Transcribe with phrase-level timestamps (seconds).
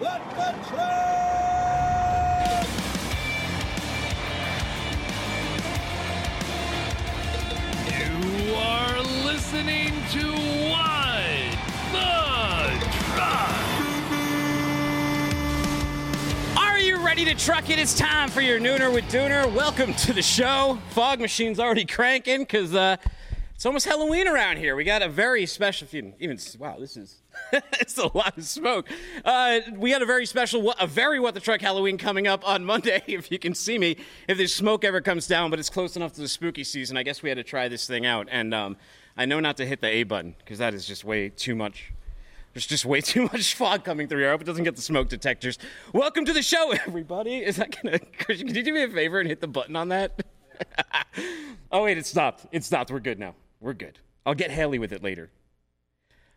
[0.00, 0.84] Let the train!
[7.98, 10.32] You are listening to
[10.70, 11.58] What
[11.90, 13.56] the Truck.
[16.56, 17.80] Are you ready to truck it?
[17.80, 19.52] It's time for your Nooner with Dooner.
[19.52, 20.78] Welcome to the show.
[20.90, 22.98] Fog machine's already cranking because uh,
[23.56, 24.76] it's almost Halloween around here.
[24.76, 26.12] We got a very special few.
[26.20, 27.16] Even wow, this is
[27.80, 28.88] it's a lot of smoke.
[29.24, 32.64] Uh, we had a very special, a very what the truck Halloween coming up on
[32.64, 33.02] Monday.
[33.08, 33.96] If you can see me,
[34.28, 36.96] if this smoke ever comes down, but it's close enough to the spooky season.
[36.96, 38.76] I guess we had to try this thing out, and um,
[39.16, 41.92] I know not to hit the A button because that is just way too much.
[42.52, 44.28] There's just way too much fog coming through here.
[44.28, 45.58] I hope it doesn't get the smoke detectors.
[45.92, 47.38] Welcome to the show, everybody.
[47.38, 47.98] Is that gonna?
[47.98, 50.22] Christian, can you do me a favor and hit the button on that?
[51.72, 52.46] oh wait, it stopped.
[52.52, 52.90] It stopped.
[52.90, 53.34] We're good now.
[53.60, 53.98] We're good.
[54.24, 55.30] I'll get Haley with it later.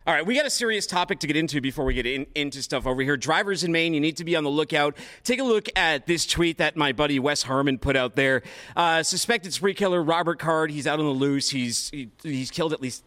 [0.04, 2.60] All right, we got a serious topic to get into before we get in, into
[2.60, 3.16] stuff over here.
[3.16, 4.96] Drivers in Maine, you need to be on the lookout.
[5.22, 8.42] Take a look at this tweet that my buddy Wes Harmon put out there.
[8.74, 11.50] Uh, suspected spree killer Robert Card, he's out on the loose.
[11.50, 13.04] He's he, he's killed at least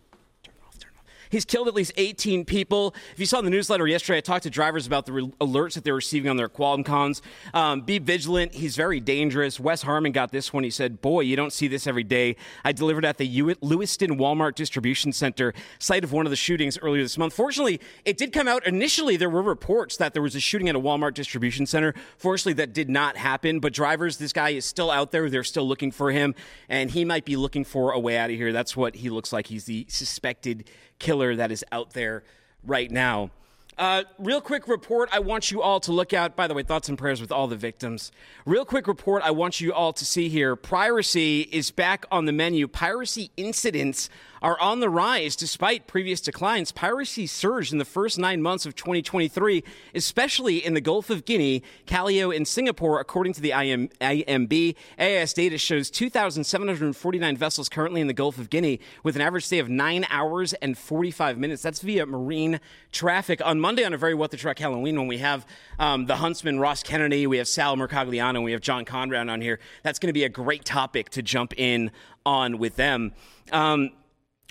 [1.35, 2.95] He's killed at least 18 people.
[3.11, 5.73] If you saw in the newsletter yesterday, I talked to drivers about the re- alerts
[5.73, 7.19] that they're receiving on their Qualcomms.
[7.53, 8.53] Um, be vigilant.
[8.53, 9.59] He's very dangerous.
[9.59, 10.63] Wes Harmon got this one.
[10.63, 12.37] He said, Boy, you don't see this every day.
[12.63, 13.27] I delivered at the
[13.61, 17.33] Lewiston Walmart Distribution Center, site of one of the shootings earlier this month.
[17.33, 19.17] Fortunately, it did come out initially.
[19.17, 21.93] There were reports that there was a shooting at a Walmart distribution center.
[22.17, 23.59] Fortunately, that did not happen.
[23.59, 25.29] But drivers, this guy is still out there.
[25.29, 26.33] They're still looking for him,
[26.69, 28.53] and he might be looking for a way out of here.
[28.53, 29.47] That's what he looks like.
[29.47, 30.69] He's the suspected
[30.99, 32.23] killer that is out there
[32.65, 33.31] right now.
[33.77, 36.35] Uh, real quick report I want you all to look out.
[36.35, 38.11] By the way, thoughts and prayers with all the victims.
[38.45, 40.55] Real quick report I want you all to see here.
[40.55, 42.67] Piracy is back on the menu.
[42.67, 44.09] Piracy incidents
[44.45, 46.71] are on the rise despite previous declines.
[46.71, 49.63] Piracy surged in the first nine months of 2023,
[49.95, 54.75] especially in the Gulf of Guinea, Callao, and Singapore, according to the IM, IMB.
[54.99, 59.57] AIS data shows 2,749 vessels currently in the Gulf of Guinea with an average stay
[59.57, 61.63] of nine hours and 45 minutes.
[61.63, 62.59] That's via marine
[62.91, 63.43] traffic.
[63.43, 65.47] On Monday, on a very What the Truck Halloween, when we have
[65.79, 69.41] um, the huntsman Ross Kennedy, we have Sal Mercogliano, and we have John Conrad on
[69.41, 71.89] here, that's going to be a great topic to jump in
[72.27, 73.11] on with them.
[73.51, 73.89] Um,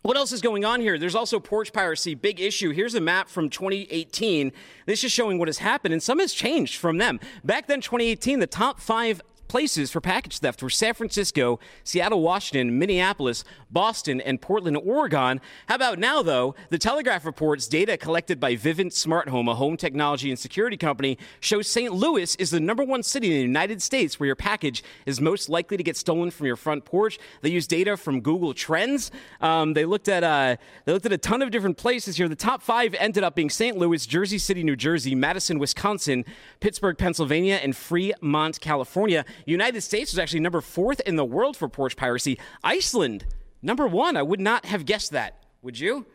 [0.05, 0.99] what else is going on here?
[0.99, 2.73] There's also porch piracy, big issue.
[2.73, 4.53] Here's a map from 2018.
[4.85, 7.19] This is showing what has happened, and some has changed from them.
[7.43, 12.79] Back then, 2018, the top five places for package theft were San Francisco, Seattle, Washington,
[12.79, 15.41] Minneapolis, Boston, and Portland, Oregon.
[15.67, 16.55] How about now, though?
[16.71, 21.19] The Telegraph reports data collected by Vivint Smart Home, a home technology and security company,
[21.41, 21.93] shows St.
[21.93, 25.49] Louis is the number one city in the United States where your package is most
[25.49, 27.19] likely to get stolen from your front porch.
[27.43, 29.11] They use data from Google Trends.
[29.41, 32.29] Um, they looked at uh, they looked at a ton of different places here.
[32.29, 33.77] The top five ended up being St.
[33.77, 36.25] Louis, Jersey City, New Jersey, Madison, Wisconsin,
[36.61, 39.25] Pittsburgh, Pennsylvania, and Fremont, California.
[39.47, 42.39] United States was actually number fourth in the world for porch piracy.
[42.63, 43.27] Iceland,
[43.63, 44.17] number one.
[44.17, 45.45] I would not have guessed that.
[45.63, 46.07] Would you?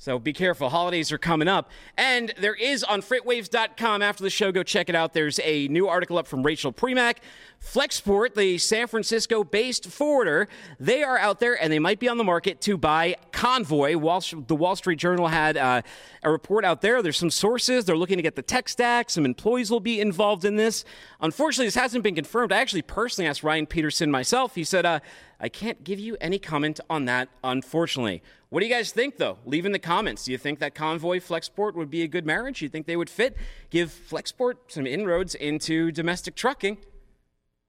[0.00, 0.70] So be careful.
[0.70, 1.72] Holidays are coming up.
[1.96, 5.12] And there is on freightwaves.com after the show, go check it out.
[5.12, 7.16] There's a new article up from Rachel Premack.
[7.60, 10.46] Flexport, the San Francisco based forwarder,
[10.78, 13.96] they are out there and they might be on the market to buy Convoy.
[13.96, 15.82] Wall, the Wall Street Journal had uh,
[16.22, 17.02] a report out there.
[17.02, 17.84] There's some sources.
[17.84, 19.10] They're looking to get the tech stack.
[19.10, 20.84] Some employees will be involved in this.
[21.20, 22.52] Unfortunately, this hasn't been confirmed.
[22.52, 24.54] I actually personally asked Ryan Peterson myself.
[24.54, 25.00] He said, uh,
[25.40, 28.22] I can't give you any comment on that, unfortunately.
[28.48, 29.38] What do you guys think, though?
[29.44, 30.24] Leave in the comments.
[30.24, 32.58] Do you think that Convoy Flexport would be a good marriage?
[32.58, 33.36] Do you think they would fit?
[33.70, 36.78] Give Flexport some inroads into domestic trucking.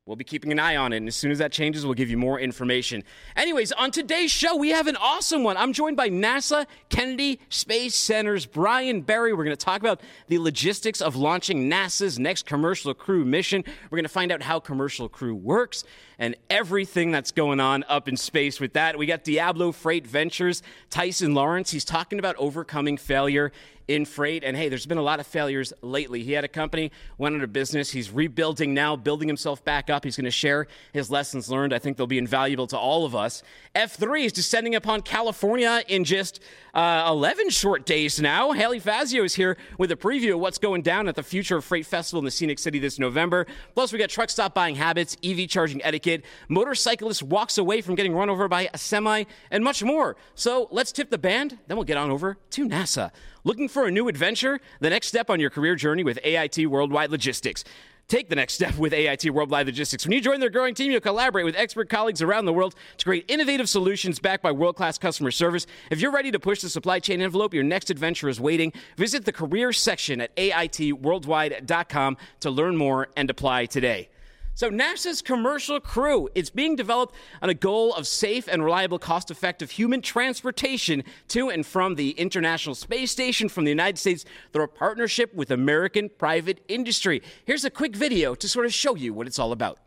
[0.10, 2.10] We'll be keeping an eye on it, and as soon as that changes, we'll give
[2.10, 3.04] you more information.
[3.36, 5.56] Anyways, on today's show, we have an awesome one.
[5.56, 9.34] I'm joined by NASA Kennedy Space Center's Brian Berry.
[9.34, 13.64] We're going to talk about the logistics of launching NASA's next commercial crew mission.
[13.92, 15.84] We're going to find out how commercial crew works
[16.20, 18.98] and everything that's going on up in space with that.
[18.98, 21.72] We got Diablo Freight Ventures, Tyson Lawrence.
[21.72, 23.52] He's talking about overcoming failure
[23.90, 24.44] in freight.
[24.44, 26.22] And hey, there's been a lot of failures lately.
[26.22, 27.90] He had a company, went out of business.
[27.90, 30.04] He's rebuilding now, building himself back up.
[30.04, 31.74] He's going to share his lessons learned.
[31.74, 33.42] I think they'll be invaluable to all of us.
[33.76, 36.40] F3 is descending upon California in just
[36.76, 38.52] uh, 11 short days now.
[38.52, 41.66] Haley Fazio is here with a preview of what's going down at the Future of
[41.66, 43.48] Freight Festival in the Scenic City this November.
[43.74, 46.09] Plus, we got truck stop buying habits, EV charging etiquette,
[46.48, 50.16] motorcyclist walks away from getting run over by a semi, and much more.
[50.36, 53.12] So let's tip the band, then we'll get on over to NASA.
[53.44, 54.60] Looking for a new adventure?
[54.80, 57.64] The next step on your career journey with AIT Worldwide Logistics.
[58.10, 60.04] Take the next step with AIT Worldwide Logistics.
[60.04, 63.06] When you join their growing team, you'll collaborate with expert colleagues around the world to
[63.06, 65.68] create innovative solutions backed by world class customer service.
[65.92, 68.74] If you're ready to push the supply chain envelope, your next adventure is waiting.
[68.98, 74.10] Visit the career section at AITworldwide.com to learn more and apply today.
[74.56, 79.32] So, NASA's Commercial Crew, it's being developed on a goal of safe and reliable, cost
[79.32, 84.66] effective human transportation to and from the International Space Station from the United States through
[84.66, 87.22] a partnership with American private industry.
[87.46, 89.80] Here's a quick video to sort of show you what it's all about.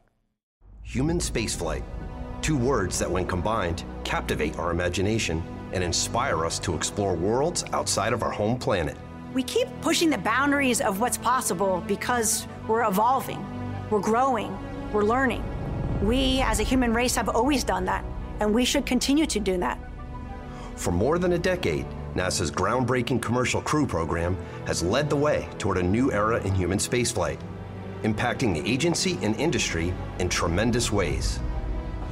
[0.85, 1.83] Human spaceflight.
[2.41, 5.43] Two words that, when combined, captivate our imagination
[5.73, 8.97] and inspire us to explore worlds outside of our home planet.
[9.33, 13.45] We keep pushing the boundaries of what's possible because we're evolving.
[13.93, 14.57] We're growing,
[14.91, 15.45] we're learning.
[16.01, 18.03] We as a human race have always done that,
[18.41, 19.79] and we should continue to do that.
[20.77, 21.85] For more than a decade,
[22.15, 26.79] NASA's groundbreaking Commercial Crew program has led the way toward a new era in human
[26.79, 27.39] spaceflight,
[28.03, 31.39] impacting the agency and industry in tremendous ways.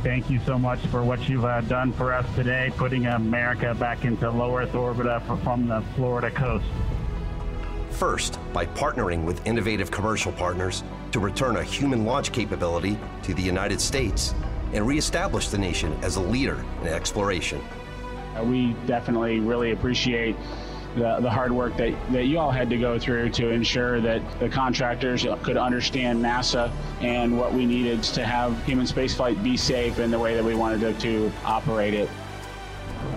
[0.02, 4.04] Thank you so much for what you've uh, done for us today, putting America back
[4.04, 6.66] into low Earth orbit uh, from the Florida coast.
[7.92, 13.42] First, by partnering with innovative commercial partners to return a human launch capability to the
[13.42, 14.34] United States
[14.72, 17.60] and reestablish the nation as a leader in exploration.
[18.36, 20.36] Uh, we definitely really appreciate
[20.96, 24.22] the, the hard work that, that you all had to go through to ensure that
[24.40, 26.70] the contractors could understand NASA
[27.00, 30.54] and what we needed to have human spaceflight be safe in the way that we
[30.54, 32.08] wanted to, to operate it.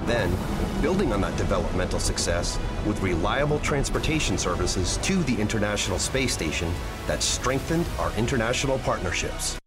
[0.05, 0.35] Then,
[0.81, 6.71] building on that developmental success with reliable transportation services to the International Space Station
[7.07, 9.57] that strengthened our international partnerships.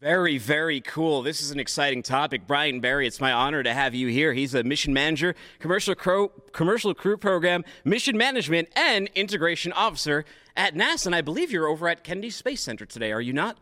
[0.00, 1.22] Very, very cool.
[1.22, 2.46] This is an exciting topic.
[2.46, 4.34] Brian Berry, it's my honor to have you here.
[4.34, 10.74] He's a mission manager, commercial crew, commercial crew program, mission management, and integration officer at
[10.74, 11.06] NASA.
[11.06, 13.56] And I believe you're over at Kennedy Space Center today, are you not?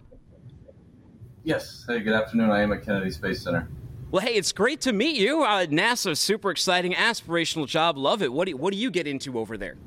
[1.45, 1.85] Yes.
[1.87, 2.51] Hey, good afternoon.
[2.51, 3.69] I am at Kennedy Space Center.
[4.13, 5.43] Well, hey, it's great to meet you.
[5.43, 7.97] Uh, NASA, super exciting, aspirational job.
[7.97, 8.31] Love it.
[8.31, 9.79] What do, what do you get into over there?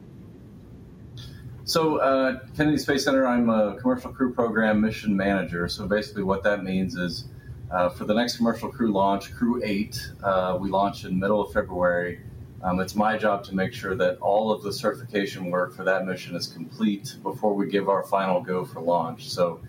[1.65, 5.67] So, uh, Kennedy Space Center, I'm a commercial crew program mission manager.
[5.67, 7.25] So, basically, what that means is
[7.69, 11.53] uh, for the next commercial crew launch, Crew 8, uh, we launch in middle of
[11.53, 12.19] February.
[12.63, 16.07] Um, it's my job to make sure that all of the certification work for that
[16.07, 19.29] mission is complete before we give our final go for launch.
[19.29, 19.61] So,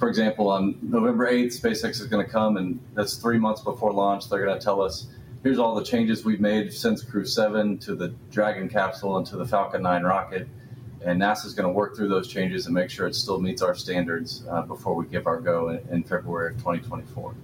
[0.00, 3.92] for example, on November 8th, SpaceX is going to come, and that's three months before
[3.92, 4.30] launch.
[4.30, 5.08] They're going to tell us
[5.42, 9.36] here's all the changes we've made since Crew 7 to the Dragon capsule and to
[9.36, 10.48] the Falcon 9 rocket.
[11.04, 13.60] And NASA is going to work through those changes and make sure it still meets
[13.60, 17.34] our standards uh, before we give our go in, in February of 2024.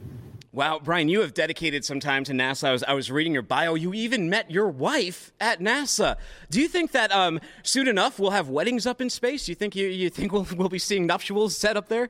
[0.53, 2.69] Wow, Brian, you have dedicated some time to NASA.
[2.69, 3.75] I was, I was reading your bio.
[3.75, 6.17] You even met your wife at NASA.
[6.51, 9.45] Do you think that um, soon enough we'll have weddings up in space?
[9.45, 12.09] Do you think you, you think we'll, we'll be seeing nuptials set up there?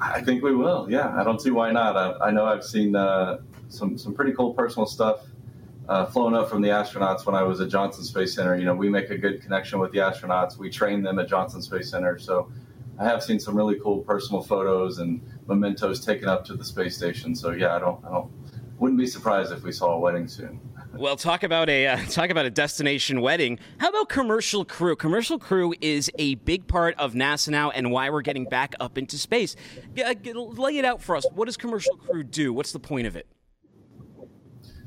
[0.00, 0.86] I think we will.
[0.90, 1.96] Yeah, I don't see why not.
[1.96, 5.26] I, I know I've seen uh, some some pretty cool personal stuff
[5.88, 8.56] uh, flown up from the astronauts when I was at Johnson Space Center.
[8.56, 10.56] You know, we make a good connection with the astronauts.
[10.58, 12.50] We train them at Johnson Space Center, so
[12.98, 16.96] I have seen some really cool personal photos and mementos taken up to the space
[16.96, 17.34] station.
[17.34, 18.30] So yeah, I don't, I don't,
[18.78, 20.60] wouldn't be surprised if we saw a wedding soon.
[20.94, 23.58] Well, talk about a uh, talk about a destination wedding.
[23.78, 24.96] How about commercial crew?
[24.96, 28.98] Commercial crew is a big part of NASA now, and why we're getting back up
[28.98, 29.54] into space.
[29.94, 31.26] lay it out for us.
[31.34, 32.52] What does commercial crew do?
[32.52, 33.26] What's the point of it?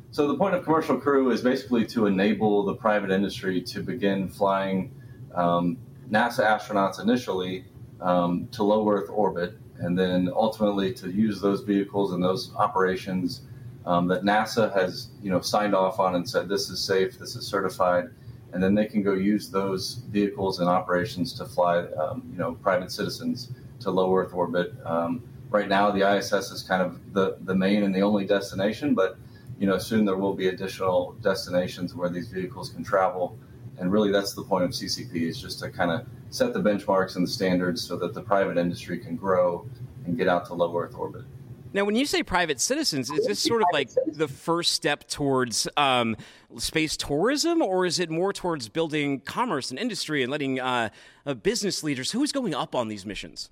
[0.10, 4.27] So the point of commercial crew is basically to enable the private industry to begin
[4.27, 4.91] flying
[5.34, 5.77] um,
[6.10, 7.65] NASA astronauts initially
[8.01, 13.43] um, to low Earth orbit, and then ultimately to use those vehicles and those operations
[13.85, 17.35] um, that NASA has, you know, signed off on and said this is safe, this
[17.35, 18.09] is certified,
[18.53, 22.53] and then they can go use those vehicles and operations to fly, um, you know,
[22.55, 24.73] private citizens to low Earth orbit.
[24.85, 28.93] Um, right now, the ISS is kind of the the main and the only destination,
[28.93, 29.17] but
[29.59, 33.38] you know, soon there will be additional destinations where these vehicles can travel.
[33.77, 37.15] And really, that's the point of CCP is just to kind of set the benchmarks
[37.15, 39.67] and the standards so that the private industry can grow
[40.05, 41.25] and get out to low Earth orbit.
[41.74, 45.70] Now, when you say private citizens, is this sort of like the first step towards
[45.78, 46.18] um,
[46.58, 50.90] space tourism, or is it more towards building commerce and industry and letting uh,
[51.25, 52.12] uh, business leaders?
[52.12, 53.50] Who's going up on these missions?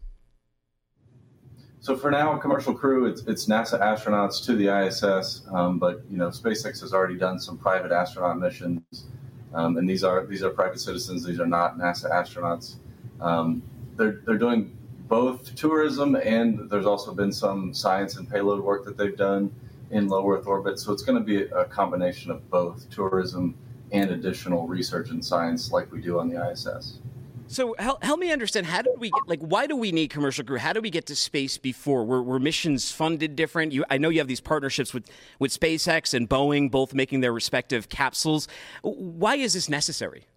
[1.80, 6.18] So for now, commercial crew, it's, it's NASA astronauts to the ISS, um, but you
[6.18, 9.06] know SpaceX has already done some private astronaut missions,
[9.54, 11.26] um, and these are these are private citizens.
[11.26, 12.76] These are not NASA astronauts.
[13.22, 13.64] Um,
[13.96, 14.78] they're they're doing
[15.10, 19.52] both tourism and there's also been some science and payload work that they've done
[19.90, 20.80] in low Earth orbit.
[20.80, 23.58] So it's going to be a combination of both tourism
[23.92, 27.00] and additional research and science like we do on the ISS.
[27.48, 30.46] So help, help me understand how did we get like why do we need commercial
[30.46, 30.60] crew?
[30.60, 32.06] How do we get to space before?
[32.06, 33.72] Were, were missions funded different?
[33.72, 37.34] You, I know you have these partnerships with with SpaceX and Boeing, both making their
[37.34, 38.48] respective capsules.
[38.84, 40.28] Why is this necessary?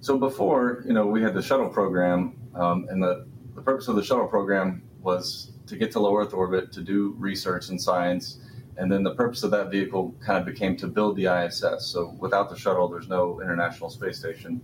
[0.00, 3.96] So before, you know, we had the shuttle program, um, and the, the purpose of
[3.96, 8.38] the shuttle program was to get to low Earth orbit to do research and science.
[8.76, 11.86] And then the purpose of that vehicle kind of became to build the ISS.
[11.86, 14.60] So without the shuttle, there's no International Space Station.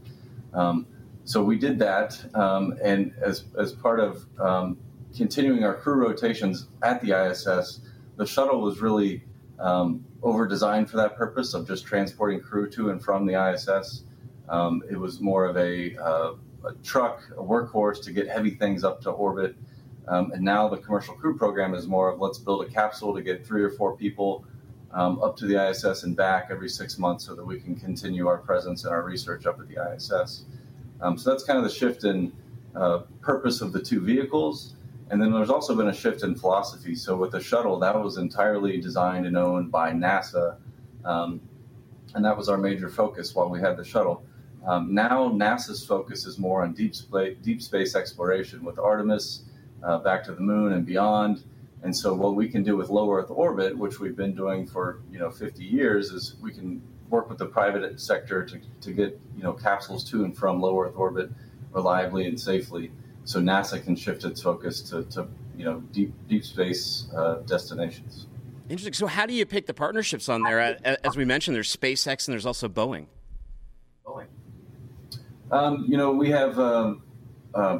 [0.52, 0.86] Um,
[1.24, 4.76] so we did that, um, and as as part of um,
[5.16, 7.80] continuing our crew rotations at the ISS,
[8.16, 9.24] the shuttle was really
[9.58, 14.04] um, over designed for that purpose of just transporting crew to and from the ISS.
[14.48, 16.34] Um, it was more of a, uh,
[16.64, 19.56] a, truck, a workhorse to get heavy things up to orbit.
[20.06, 23.22] Um, and now the commercial crew program is more of let's build a capsule to
[23.22, 24.44] get three or four people
[24.92, 28.28] um, up to the ISS and back every six months so that we can continue
[28.28, 30.44] our presence and our research up at the ISS.
[31.00, 32.32] Um, so that's kind of the shift in
[32.76, 34.74] uh, purpose of the two vehicles.
[35.10, 36.94] And then there's also been a shift in philosophy.
[36.94, 40.56] So with the shuttle, that was entirely designed and owned by NASA.
[41.04, 41.40] Um,
[42.14, 44.24] and that was our major focus while we had the shuttle.
[44.66, 49.42] Um, now NASA's focus is more on deep, sp- deep space exploration with Artemis,
[49.82, 51.44] uh, back to the moon and beyond.
[51.82, 55.02] And so what we can do with low Earth orbit, which we've been doing for
[55.12, 59.20] you know 50 years, is we can work with the private sector to, to get
[59.36, 61.30] you know capsules to and from low Earth orbit
[61.72, 62.90] reliably and safely.
[63.24, 68.28] So NASA can shift its focus to, to you know deep deep space uh, destinations.
[68.70, 68.94] Interesting.
[68.94, 70.78] So how do you pick the partnerships on there?
[71.04, 72.94] As we mentioned, there's SpaceX and there's also Boeing.
[72.94, 73.06] Boeing.
[75.54, 77.04] Um, you know, we have um,
[77.54, 77.78] uh,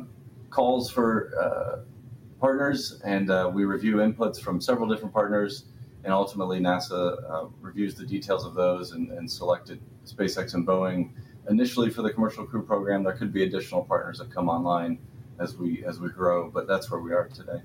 [0.51, 1.81] calls for uh,
[2.39, 5.65] partners, and uh, we review inputs from several different partners,
[6.05, 11.11] and ultimately NASA uh, reviews the details of those and, and, selected SpaceX and Boeing
[11.51, 13.03] initially for the commercial crew program.
[13.03, 14.97] There could be additional partners that come online
[15.41, 17.61] as we as we grow, but that's where we are today.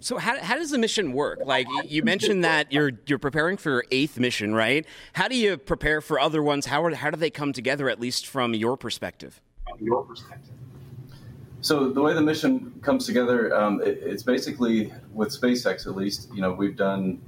[0.00, 1.40] So how, how does the mission work?
[1.44, 4.86] Like you mentioned that you're you're preparing for your eighth mission, right?
[5.14, 6.66] How do you prepare for other ones?
[6.66, 9.40] How are, how do they come together, at least from your perspective?
[9.68, 10.52] From your perspective.
[11.62, 16.28] So the way the mission comes together, um, it, it's basically with SpaceX at least.
[16.32, 17.20] You know, we've done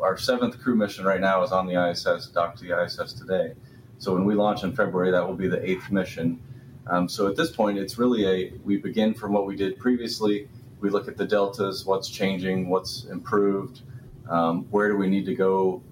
[0.00, 3.52] our seventh crew mission right now is on the ISS, docked to the ISS today.
[3.98, 6.40] So when we launch in February, that will be the eighth mission.
[6.88, 10.48] Um, so at this point, it's really a we begin from what we did previously
[10.80, 13.82] we look at the deltas, what's changing, what's improved,
[14.28, 15.82] um, where do we need to go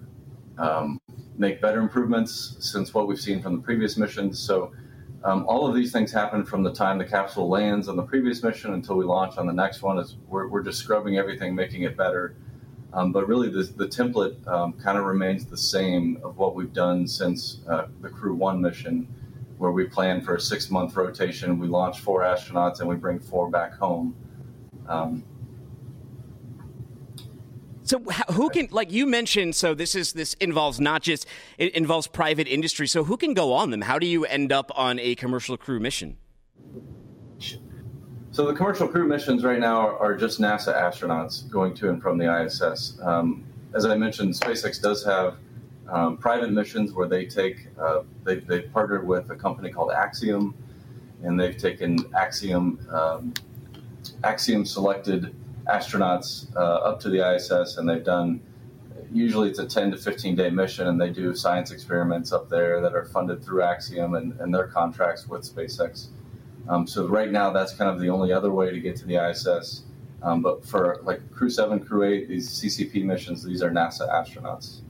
[0.58, 1.00] um,
[1.36, 4.38] make better improvements since what we've seen from the previous missions.
[4.38, 4.72] So
[5.24, 8.42] um, all of these things happen from the time the capsule lands on the previous
[8.42, 10.04] mission until we launch on the next one.
[10.28, 12.36] We're, we're just scrubbing everything, making it better.
[12.92, 16.72] Um, but really, the, the template um, kind of remains the same of what we've
[16.72, 19.08] done since uh, the Crew One mission,
[19.58, 21.58] where we plan for a six month rotation.
[21.58, 24.14] We launch four astronauts and we bring four back home.
[24.88, 25.24] Um,
[27.84, 27.98] so
[28.32, 31.26] who can like you mentioned so this is this involves not just
[31.58, 33.82] it involves private industry so who can go on them?
[33.82, 36.16] How do you end up on a commercial crew mission?
[38.30, 42.18] So the commercial crew missions right now are, just nasa astronauts going to and from
[42.18, 45.36] the iss um, as i mentioned spacex does have
[45.88, 50.54] um, private missions where they take uh, they, they've partnered with a company called axiom
[51.22, 53.34] and they've taken axiom um,
[54.22, 55.34] Axiom selected
[55.66, 58.40] astronauts uh, up to the ISS, and they've done.
[59.12, 62.80] Usually, it's a 10 to 15 day mission, and they do science experiments up there
[62.80, 66.08] that are funded through Axiom and, and their contracts with SpaceX.
[66.68, 69.16] Um, so right now, that's kind of the only other way to get to the
[69.16, 69.82] ISS.
[70.22, 74.80] Um, but for like Crew Seven, Crew Eight, these CCP missions, these are NASA astronauts.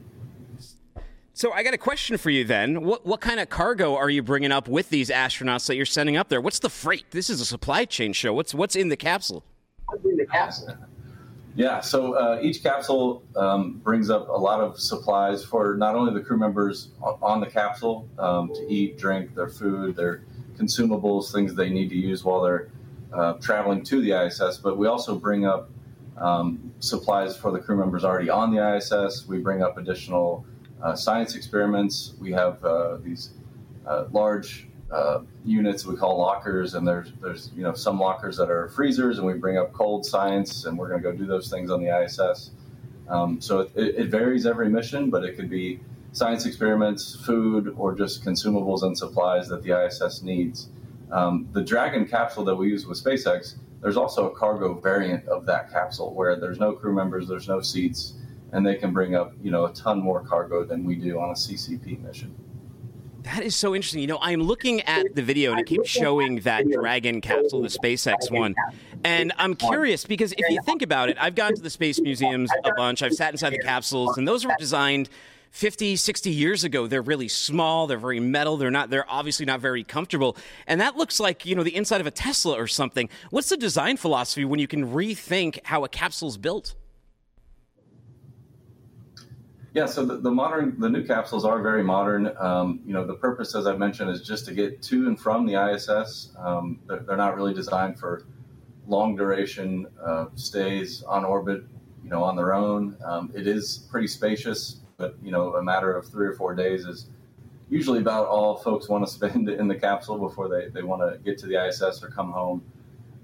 [1.37, 2.81] So I got a question for you then.
[2.81, 6.15] What what kind of cargo are you bringing up with these astronauts that you're sending
[6.15, 6.39] up there?
[6.39, 7.11] What's the freight?
[7.11, 8.33] This is a supply chain show.
[8.33, 9.43] What's what's in the capsule?
[9.87, 10.77] What's in the capsule?
[11.57, 16.13] Yeah, so uh, each capsule um, brings up a lot of supplies for not only
[16.13, 20.23] the crew members on the capsule um, to eat, drink, their food, their
[20.57, 22.69] consumables, things they need to use while they're
[23.13, 25.69] uh, traveling to the ISS, but we also bring up
[26.17, 29.27] um, supplies for the crew members already on the ISS.
[29.27, 30.45] We bring up additional
[30.93, 32.13] science experiments.
[32.19, 33.31] We have uh, these
[33.87, 38.51] uh, large uh, units we call lockers, and there's there's you know some lockers that
[38.51, 41.49] are freezers, and we bring up cold science, and we're going to go do those
[41.49, 42.51] things on the ISS.
[43.07, 45.79] Um, so it, it, varies every mission, but it could be
[46.11, 50.69] science experiments, food, or just consumables and supplies that the ISS needs.
[51.11, 55.45] Um, the Dragon capsule that we use with SpaceX, there's also a cargo variant of
[55.45, 58.13] that capsule where there's no crew members, there's no seats,
[58.55, 61.29] and they can bring up you know a ton more cargo than we do on
[61.29, 62.33] a CCP mission.
[63.23, 64.01] That is so interesting.
[64.01, 67.69] You know, I'm looking at the video and it keeps showing that Dragon capsule, the
[67.69, 68.53] SpaceX one.
[69.03, 72.51] And I'm curious because if you think about it, I've gone to the space museums
[72.63, 73.01] a bunch.
[73.01, 75.09] I've sat inside the capsules, and those were designed
[75.49, 76.85] 50, 60 years ago.
[76.85, 80.37] They're really small, they're very metal, they're not they're obviously not very comfortable.
[80.67, 83.09] And that looks like, you know, the inside of a Tesla or something.
[83.31, 86.75] What's the design philosophy when you can rethink how a capsule's built?
[89.75, 92.31] Yeah, so the, the, modern, the new capsules are very modern.
[92.37, 95.45] Um, you know, the purpose, as I mentioned, is just to get to and from
[95.45, 96.31] the ISS.
[96.39, 98.25] Um, they're, they're, not really designed for
[98.87, 101.65] long duration uh, stays on orbit.
[102.05, 102.95] You know, on their own.
[103.03, 106.85] Um, it is pretty spacious, but you know, a matter of three or four days
[106.85, 107.09] is
[107.67, 111.19] usually about all folks want to spend in the capsule before they, they want to
[111.19, 112.63] get to the ISS or come home.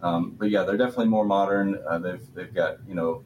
[0.01, 1.79] Um, but yeah, they're definitely more modern.
[1.88, 3.24] Uh, they've they've got you know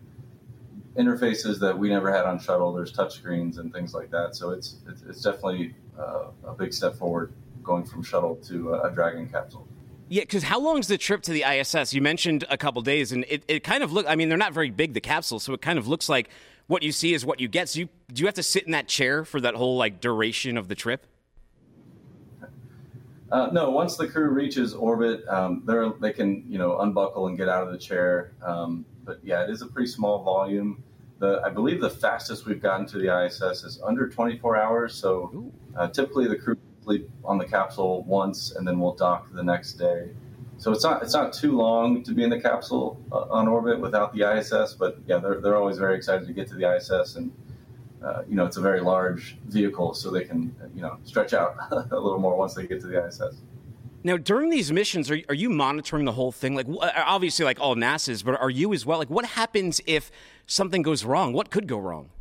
[0.98, 2.74] interfaces that we never had on shuttle.
[2.74, 4.36] There's touchscreens and things like that.
[4.36, 7.34] So it's it's, it's definitely uh, a big step forward
[7.64, 9.68] going from shuttle to a Dragon capsule.
[10.08, 11.94] Yeah, because how long is the trip to the ISS?
[11.94, 14.06] You mentioned a couple days, and it, it kind of look.
[14.08, 16.30] I mean, they're not very big, the capsules, so it kind of looks like
[16.68, 17.70] what you see is what you get.
[17.70, 20.58] So you do you have to sit in that chair for that whole like duration
[20.58, 21.08] of the trip?
[23.32, 27.38] Uh, no, once the crew reaches orbit, um, they they can you know unbuckle and
[27.38, 28.34] get out of the chair.
[28.44, 30.84] Um, but yeah, it is a pretty small volume.
[31.20, 34.96] The I believe the fastest we've gotten to the ISS is under 24 hours.
[34.96, 39.44] So uh, typically the crew sleep on the capsule once and then we'll dock the
[39.44, 40.10] next day.
[40.58, 43.80] So it's not it's not too long to be in the capsule uh, on orbit
[43.80, 44.74] without the ISS.
[44.74, 47.32] But yeah, they're they're always very excited to get to the ISS and.
[48.04, 51.56] Uh, you know, it's a very large vehicle, so they can, you know, stretch out
[51.72, 53.42] a little more once they get to the ISS.
[54.06, 56.54] Now, during these missions, are, are you monitoring the whole thing?
[56.54, 59.00] Like, uh, obviously, like all NASA's, but are you as well?
[59.00, 60.12] Like, what happens if
[60.46, 61.34] something goes wrong?
[61.34, 62.12] What could go wrong?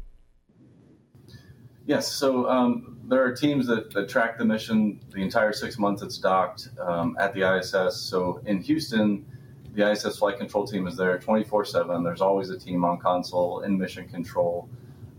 [1.85, 6.01] Yes, so um, there are teams that, that, track the mission the entire six months
[6.01, 8.01] it's docked um, at the ISS.
[8.01, 9.27] So in Houston,
[9.75, 12.03] the ISS flight control team is there 24 7.
[12.03, 14.71] There's always a team on console in mission control.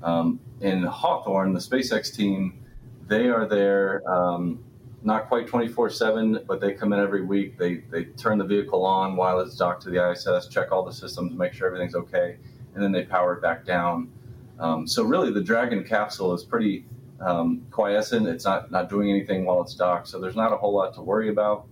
[0.02, 2.66] Um, in Hawthorne, the SpaceX team,
[3.08, 4.64] they are there um,
[5.06, 7.58] not quite 24 7, but they come in every week.
[7.58, 10.92] They, they turn the vehicle on while it's docked to the ISS, check all the
[10.92, 12.38] systems, make sure everything's okay,
[12.74, 14.12] and then they power it back down.
[14.60, 16.86] Um, so, really, the Dragon capsule is pretty
[17.20, 18.28] um, quiescent.
[18.28, 21.02] It's not, not doing anything while it's docked, so there's not a whole lot to
[21.02, 21.68] worry about.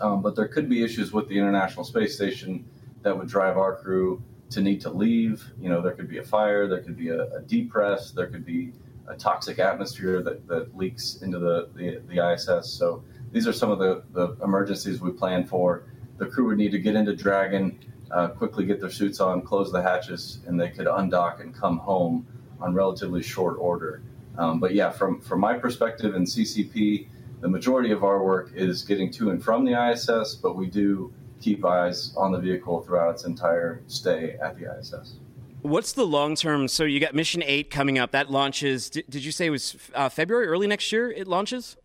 [0.00, 2.64] Um, but there could be issues with the International Space Station
[3.02, 5.44] that would drive our crew to need to leave.
[5.60, 8.46] You know, there could be a fire, there could be a, a depress, there could
[8.46, 8.72] be
[9.06, 12.68] a toxic atmosphere that, that leaks into the, the, the ISS.
[12.68, 15.84] So these are some of the, the emergencies we plan for.
[16.18, 17.78] The crew would need to get into Dragon,
[18.10, 21.78] uh, quickly get their suits on, close the hatches, and they could undock and come
[21.78, 22.26] home
[22.60, 24.02] on relatively short order.
[24.38, 27.08] Um, but yeah, from, from my perspective in CCP,
[27.40, 31.12] the majority of our work is getting to and from the ISS, but we do
[31.40, 35.16] keep eyes on the vehicle throughout its entire stay at the ISS.
[35.64, 36.68] What's the long term?
[36.68, 38.10] So you got Mission Eight coming up.
[38.10, 38.90] That launches.
[38.90, 41.10] Did, did you say it was uh, February, early next year?
[41.10, 41.78] It launches.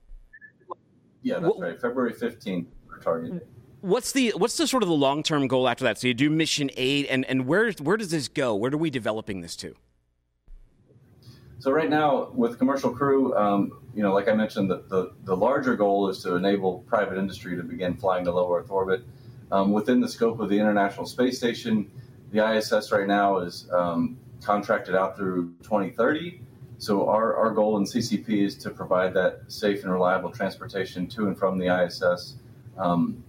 [1.22, 1.80] Yeah, that's what, right.
[1.80, 2.68] February fifteenth
[3.02, 3.48] target.
[3.80, 5.98] What's the what's the sort of the long term goal after that?
[5.98, 8.54] So you do Mission Eight, and and where where does this go?
[8.54, 9.74] Where are we developing this to?
[11.60, 15.36] So right now, with commercial crew, um, you know, like I mentioned, the, the, the
[15.36, 19.04] larger goal is to enable private industry to begin flying to low Earth orbit.
[19.54, 21.90] Um, within the scope of the International Space Station,
[22.32, 26.42] the ISS right now is um, contracted out through 2030.
[26.78, 31.28] So our, our goal in CCP is to provide that safe and reliable transportation to
[31.28, 32.36] and from the ISS
[32.78, 33.22] um,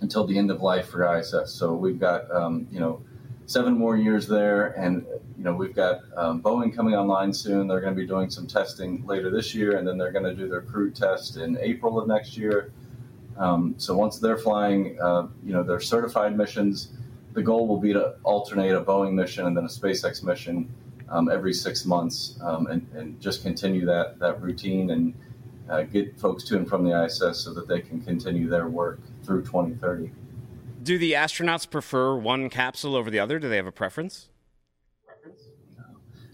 [0.00, 1.52] until the end of life for ISS.
[1.52, 3.00] So we've got um, you know
[3.46, 5.06] seven more years there, and
[5.36, 7.68] you know we've got um, Boeing coming online soon.
[7.68, 10.34] They're going to be doing some testing later this year, and then they're going to
[10.34, 12.72] do their crew test in April of next year.
[13.36, 16.90] Um, so once they're flying, uh, you know their certified missions
[17.38, 20.68] the goal will be to alternate a Boeing mission and then a SpaceX mission
[21.08, 25.14] um, every six months um, and, and, just continue that, that routine and
[25.70, 28.98] uh, get folks to and from the ISS so that they can continue their work
[29.22, 30.10] through 2030.
[30.82, 33.38] Do the astronauts prefer one capsule over the other?
[33.38, 34.30] Do they have a preference?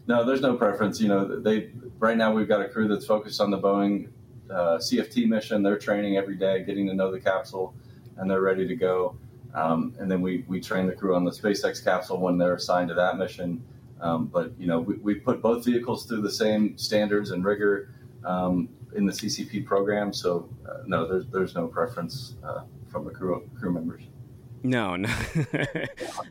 [0.06, 1.02] No, there's no preference.
[1.02, 4.08] You know, they right now we've got a crew that's focused on the Boeing
[4.50, 5.62] uh, CFT mission.
[5.62, 7.74] They're training every day, getting to know the capsule,
[8.16, 9.16] and they're ready to go.
[9.54, 12.88] Um, and then we, we train the crew on the SpaceX capsule when they're assigned
[12.88, 13.62] to that mission.
[14.00, 17.90] Um, but you know, we, we put both vehicles through the same standards and rigor
[18.24, 20.12] um, in the CCP program.
[20.12, 24.02] So uh, no, there's there's no preference uh, from the crew crew members.
[24.62, 25.38] No, no, no,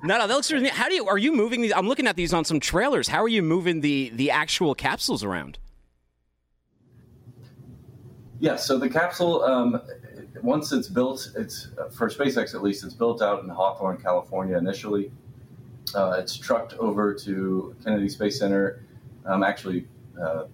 [0.03, 0.27] no.
[0.27, 0.69] That looks really.
[0.69, 1.07] How do you?
[1.07, 1.71] Are you moving these?
[1.71, 3.07] I'm looking at these on some trailers.
[3.07, 5.59] How are you moving the the actual capsules around?
[8.39, 9.43] Yeah, so the capsule,
[10.43, 15.11] once it's built, it's for SpaceX at least, it's built out in Hawthorne, California initially.
[15.95, 18.83] Uh, it's trucked over to Kennedy Space Center.
[19.25, 19.87] Um, actually,
[20.21, 20.45] uh,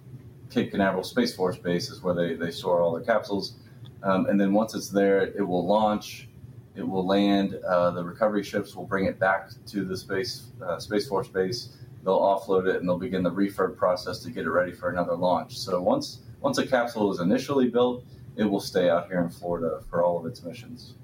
[0.50, 3.54] Cape Canaveral Space Force Base is where they, they store all their capsules.
[4.02, 6.28] Um, and then once it's there, it will launch
[6.76, 7.56] it will land.
[7.66, 11.76] Uh, the recovery ships will bring it back to the space uh, space force base.
[12.04, 15.14] They'll offload it and they'll begin the refurb process to get it ready for another
[15.14, 15.58] launch.
[15.58, 18.04] So once once a capsule is initially built,
[18.36, 20.94] it will stay out here in Florida for all of its missions.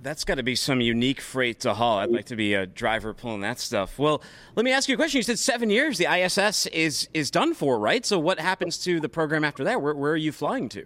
[0.00, 1.98] That's got to be some unique freight to haul.
[1.98, 3.98] I'd like to be a driver pulling that stuff.
[3.98, 4.22] Well,
[4.54, 5.18] let me ask you a question.
[5.18, 5.98] You said seven years.
[5.98, 8.06] The ISS is is done for, right?
[8.06, 9.82] So what happens to the program after that?
[9.82, 10.84] Where, where are you flying to?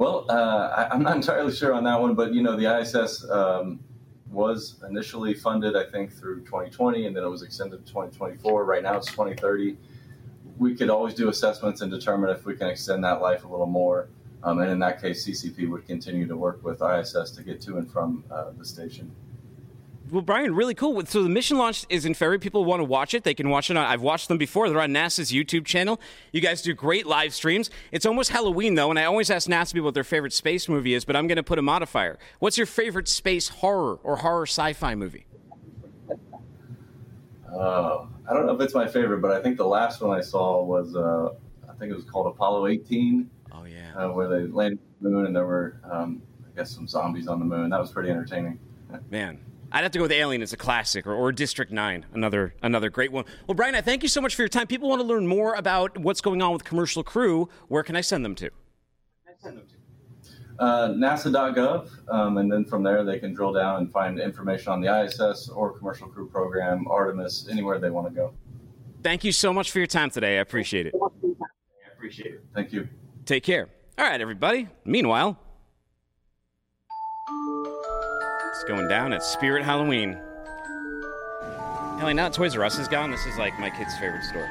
[0.00, 3.30] Well, uh, I, am not entirely sure on that one, but you know, the ISS
[3.30, 3.80] um,
[4.30, 8.64] was initially funded, I think, through 2020, and then it was extended to 2024.
[8.64, 9.76] Right now, it's 2030.
[10.60, 13.66] We could always do assessments and determine if we can extend that life a little
[13.66, 14.10] more.
[14.42, 17.78] Um, and in that case, CCP would continue to work with ISS to get to
[17.78, 19.10] and from uh, the station.
[20.10, 21.04] Well, Brian, really cool.
[21.06, 22.40] So the mission launch is in February.
[22.40, 23.24] People want to watch it.
[23.24, 23.86] They can watch it on.
[23.86, 24.68] I've watched them before.
[24.68, 26.00] They're on NASA's YouTube channel.
[26.32, 27.70] You guys do great live streams.
[27.92, 30.94] It's almost Halloween though, and I always ask NASA people what their favorite space movie
[30.94, 31.04] is.
[31.04, 32.18] But I'm going to put a modifier.
[32.38, 35.26] What's your favorite space horror or horror sci-fi movie?
[37.52, 40.20] Uh, I don't know if it's my favorite, but I think the last one I
[40.20, 41.30] saw was uh,
[41.68, 43.28] I think it was called Apollo 18.
[43.52, 46.70] Oh yeah, uh, where they landed on the moon and there were um, I guess
[46.70, 47.70] some zombies on the moon.
[47.70, 48.58] That was pretty entertaining.
[49.10, 49.40] Man,
[49.72, 52.90] I'd have to go with Alien as a classic, or, or, District Nine, another another
[52.90, 53.24] great one.
[53.46, 54.66] Well, Brian, I thank you so much for your time.
[54.66, 57.48] People want to learn more about what's going on with Commercial Crew.
[57.68, 58.50] Where can I send them to?
[60.60, 64.82] Uh, NASA.gov, um, and then from there they can drill down and find information on
[64.82, 68.34] the ISS or Commercial Crew program, Artemis, anywhere they want to go.
[69.02, 70.36] Thank you so much for your time today.
[70.36, 70.94] I appreciate it.
[70.94, 72.44] I appreciate it.
[72.54, 72.86] Thank you.
[73.24, 73.70] Take care.
[73.96, 74.68] All right, everybody.
[74.84, 75.38] Meanwhile.
[78.50, 80.18] It's going down at Spirit Halloween.
[81.98, 83.10] Hell, now Toys R Us is gone.
[83.10, 84.46] This is like my kid's favorite store.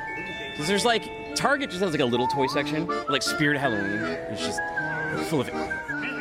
[0.51, 2.87] Because there's like, Target just has like a little toy section.
[3.07, 4.01] Like Spirit Halloween.
[4.31, 4.59] It's just
[5.29, 5.49] full of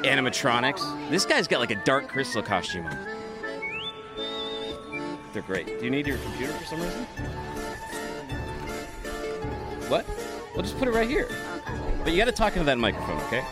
[0.04, 1.10] animatronics.
[1.10, 2.98] This guy's got like a Dark Crystal costume on.
[5.32, 5.66] They're great.
[5.78, 7.04] Do you need your computer for some reason?
[9.88, 10.06] What?
[10.54, 11.28] We'll just put it right here.
[12.02, 13.44] But you gotta talk into that microphone, okay?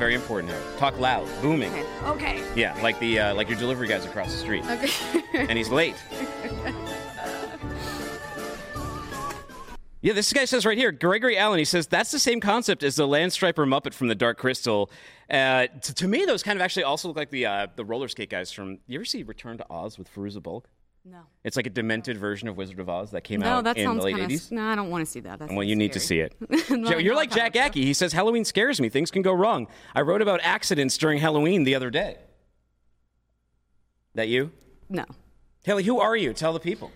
[0.00, 0.62] very important here.
[0.78, 1.70] Talk loud, booming.
[1.74, 1.86] Okay.
[2.06, 2.42] okay.
[2.56, 4.64] Yeah, like the uh, like your delivery guy's across the street.
[4.64, 4.90] Okay.
[5.34, 5.94] and he's late.
[10.02, 11.58] Yeah, this guy says right here, Gregory Allen.
[11.58, 14.90] He says that's the same concept as the Landstrider Muppet from the Dark Crystal.
[15.28, 18.08] Uh, to, to, me, those kind of actually also look like the uh, the roller
[18.08, 18.78] skate guys from.
[18.86, 20.68] You ever see Return to Oz with Fairuza Balk?
[21.04, 21.20] No.
[21.44, 23.96] It's like a demented version of Wizard of Oz that came no, out that in
[23.96, 24.52] the late kinda, 80s.
[24.52, 25.38] No, I don't want to see that.
[25.38, 26.34] That's well, you need to see it.
[26.70, 27.76] no, You're like Jack Ackey.
[27.84, 28.90] He says Halloween scares me.
[28.90, 29.66] Things can go wrong.
[29.94, 32.18] I wrote about accidents during Halloween the other day.
[34.14, 34.52] That you?
[34.88, 35.04] No.
[35.62, 36.34] Haley, who are you?
[36.34, 36.90] Tell the people.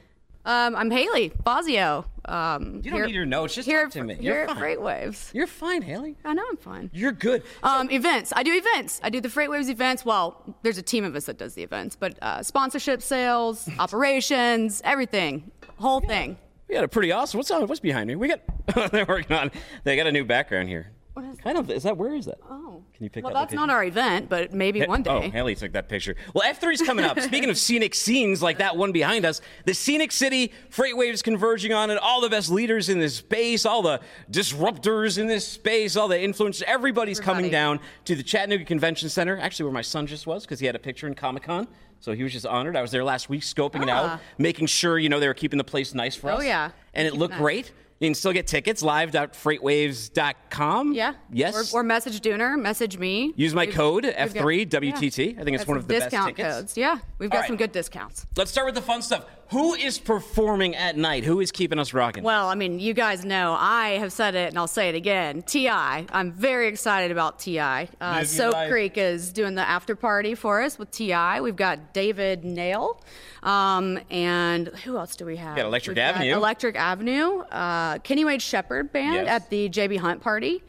[0.46, 2.04] Um, I'm Haley Fazio.
[2.26, 3.54] Um, you don't here, need your notes.
[3.54, 4.16] Just here, talk to me.
[4.20, 4.62] You're You're at fine.
[4.62, 5.32] Freightwaves.
[5.32, 6.16] You're fine, Haley.
[6.24, 6.90] I know I'm fine.
[6.92, 7.42] You're good.
[7.62, 8.32] Um, events.
[8.36, 9.00] I do events.
[9.02, 10.04] I do the Freightwaves events.
[10.04, 14.82] Well, there's a team of us that does the events, but uh, sponsorship, sales, operations,
[14.84, 16.36] everything, whole thing.
[16.68, 17.38] We got a pretty awesome.
[17.38, 17.66] What's on?
[17.66, 18.16] What's behind me?
[18.16, 18.40] We got.
[18.92, 19.50] they're working on.
[19.84, 20.90] They got a new background here.
[21.14, 21.70] What is kind of?
[21.70, 22.38] Is that where is that?
[22.50, 22.82] Oh.
[22.94, 23.34] Can you pick that up?
[23.34, 23.68] well, that that's location?
[23.68, 25.10] not our event, but maybe Ha- one day.
[25.10, 26.16] Oh, Haley took that picture.
[26.34, 27.18] Well, F3's coming up.
[27.20, 31.72] Speaking of scenic scenes like that one behind us, the scenic city, freight waves converging
[31.72, 34.00] on it, all the best leaders in this space, all the
[34.30, 39.38] disruptors in this space, all the influencers, everybody's coming down to the Chattanooga Convention Center,
[39.38, 41.66] actually where my son just was because he had a picture in Comic Con.
[42.00, 42.76] So he was just honored.
[42.76, 44.20] I was there last week scoping it out, Ah.
[44.36, 46.40] making sure, you know, they were keeping the place nice for us.
[46.40, 46.70] Oh, yeah.
[46.92, 47.40] And it it looked nice.
[47.40, 47.72] great.
[48.00, 50.92] You can still get tickets live.freightwaves.com.
[50.92, 51.14] Yeah.
[51.32, 51.72] Yes.
[51.72, 53.32] Or, or message Dooner, message me.
[53.36, 55.34] Use my We've- code we've F3WTT.
[55.34, 55.40] yeah.
[55.40, 56.56] I think it's one of the best discount tickets.
[56.56, 56.76] codes.
[56.76, 57.46] Yeah, we've got right.
[57.46, 58.26] some good discounts.
[58.36, 59.24] Let's start with the fun stuff.
[59.50, 61.24] Who is performing at night?
[61.24, 62.24] Who is keeping us rocking?
[62.24, 65.42] Well, I mean, you guys know I have said it and I'll say it again.
[65.42, 67.58] Ti, I'm very excited about Ti.
[67.60, 68.70] Uh, Soap live.
[68.70, 71.40] Creek is doing the after party for us with Ti.
[71.40, 73.00] We've got David Nail,
[73.42, 75.56] um, and who else do we have?
[75.56, 76.34] got Electric We've got Avenue.
[76.34, 77.38] Electric Avenue.
[77.40, 79.28] Uh, Kenny Wayne Shepherd band Yes.
[79.28, 80.62] at the JB Hunt party,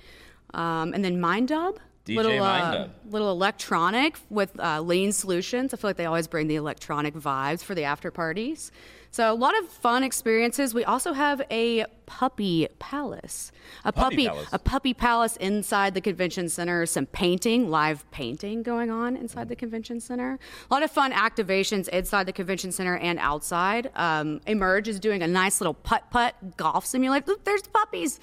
[0.53, 1.79] um, and then Mind Dub.
[2.05, 5.73] DJ little, uh, little electronic with uh, lean solutions.
[5.73, 8.71] I feel like they always bring the electronic vibes for the after parties.
[9.09, 10.73] So a lot of fun experiences.
[10.73, 13.51] We also have a puppy palace,
[13.85, 14.49] a Puppy puppy, palace.
[14.51, 16.85] a puppy palace inside the convention center.
[16.85, 20.37] Some painting, live painting going on inside the convention center.
[20.69, 23.89] A lot of fun activations inside the convention center and outside.
[23.95, 27.25] Um, Emerge is doing a nice little putt putt golf simulator.
[27.25, 28.19] Look, there's the puppies.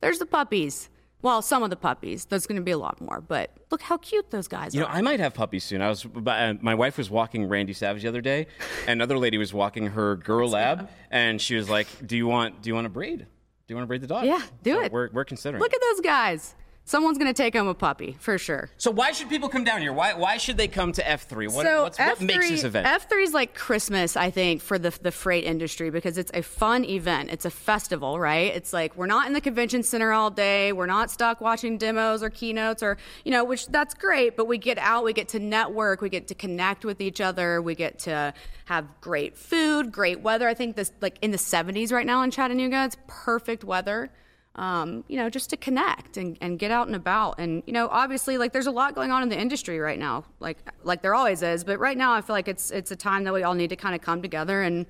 [0.00, 0.88] There's the puppies.
[1.22, 2.24] Well, some of the puppies.
[2.24, 4.78] There's going to be a lot more, but look how cute those guys are.
[4.78, 4.88] You know.
[4.90, 5.82] I might have puppies soon.
[5.82, 8.46] I was, uh, my wife was walking Randy Savage the other day,
[8.86, 12.62] and another lady was walking her girl lab, and she was like, "Do you want,
[12.62, 13.18] do you want to breed?
[13.18, 13.26] Do
[13.68, 14.92] you want to breed the dog?" Yeah, do So it.
[14.92, 15.60] We're, we're considering.
[15.60, 16.54] Look at those guys.
[16.90, 18.68] Someone's going to take home a puppy for sure.
[18.76, 19.92] so why should people come down here?
[19.92, 21.54] Why, why should they come to F3?
[21.54, 22.84] What, so what's, what makes this event?
[22.84, 26.84] F3 is like Christmas, I think, for the the freight industry because it's a fun
[26.84, 27.30] event.
[27.30, 28.52] It's a festival, right?
[28.52, 30.72] It's like we're not in the convention center all day.
[30.72, 34.36] We're not stuck watching demos or keynotes or you know, which that's great.
[34.36, 37.62] But we get out, we get to network, we get to connect with each other,
[37.62, 40.48] we get to have great food, great weather.
[40.48, 44.10] I think this like in the 70s right now in Chattanooga, it's perfect weather
[44.60, 47.36] um, you know, just to connect and, and get out and about.
[47.38, 50.24] And, you know, obviously, like, there's a lot going on in the industry right now,
[50.38, 51.64] like, like there always is.
[51.64, 53.76] But right now, I feel like it's, it's a time that we all need to
[53.76, 54.84] kind of come together and,